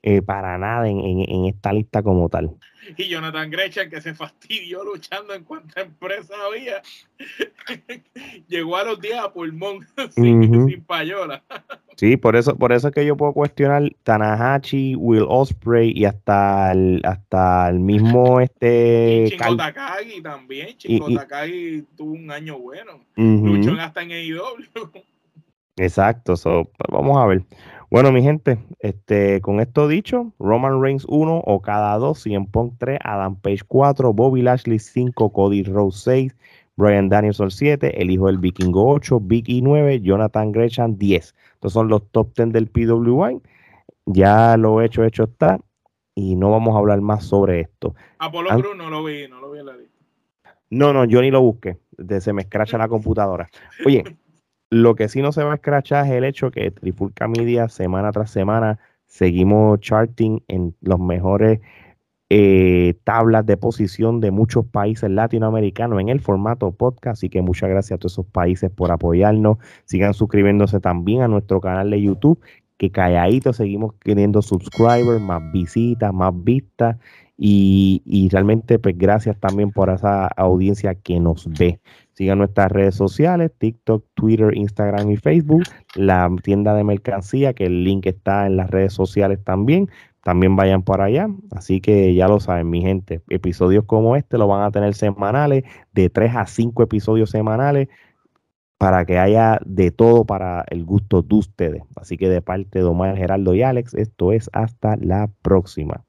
[0.02, 2.50] eh, para nada en, en, esta lista como tal.
[2.96, 6.82] Y Jonathan Gresham, que se fastidió luchando en cuanta empresa había,
[8.48, 11.42] llegó a los días a pulmón sin, payola.
[11.96, 16.72] sí, por eso, por eso es que yo puedo cuestionar Tanahashi, Will Osprey y hasta
[16.72, 19.24] el, hasta el mismo este.
[19.26, 20.76] Y Chico Takagi también.
[20.76, 23.04] Chico Takagi tuvo un año bueno.
[23.16, 24.90] Luchó hasta en AEW.
[25.76, 27.42] Exacto, so, vamos a ver.
[27.90, 33.00] Bueno, mi gente, este, con esto dicho, Roman Reigns 1, Okada 2, CM Punk 3,
[33.02, 36.36] Adam Page 4, Bobby Lashley 5, Cody Rose 6,
[36.76, 41.34] Brian Danielson 7, el hijo del Vikingo 8, Vicky 9, Jonathan Gresham 10.
[41.54, 43.40] Estos son los top 10 del PWI.
[44.06, 45.60] Ya lo hecho, hecho está.
[46.14, 47.96] Y no vamos a hablar más sobre esto.
[48.18, 49.98] Apolo Cruz no lo vi, no lo vi en la lista.
[50.70, 51.78] No, no, yo ni lo busqué.
[52.20, 53.50] Se me escracha la computadora.
[53.84, 54.04] Oye,
[54.70, 58.12] lo que sí no se va a escrachar es el hecho que Trifulca Media semana
[58.12, 61.60] tras semana seguimos charting en los mejores
[62.32, 67.18] eh, tablas de posición de muchos países latinoamericanos en el formato podcast.
[67.18, 69.58] Así que muchas gracias a todos esos países por apoyarnos.
[69.84, 72.40] Sigan suscribiéndose también a nuestro canal de YouTube,
[72.76, 76.96] que calladito seguimos teniendo subscribers, más visitas, más vistas.
[77.36, 81.80] Y, y realmente, pues gracias también por esa audiencia que nos ve.
[82.20, 85.62] Sigan nuestras redes sociales, TikTok, Twitter, Instagram y Facebook.
[85.94, 89.88] La tienda de mercancía, que el link está en las redes sociales también.
[90.22, 91.30] También vayan por allá.
[91.50, 93.22] Así que ya lo saben, mi gente.
[93.30, 95.64] Episodios como este lo van a tener semanales,
[95.94, 97.88] de 3 a 5 episodios semanales,
[98.76, 101.82] para que haya de todo para el gusto de ustedes.
[101.96, 106.04] Así que de parte de Omar, Geraldo y Alex, esto es hasta la próxima.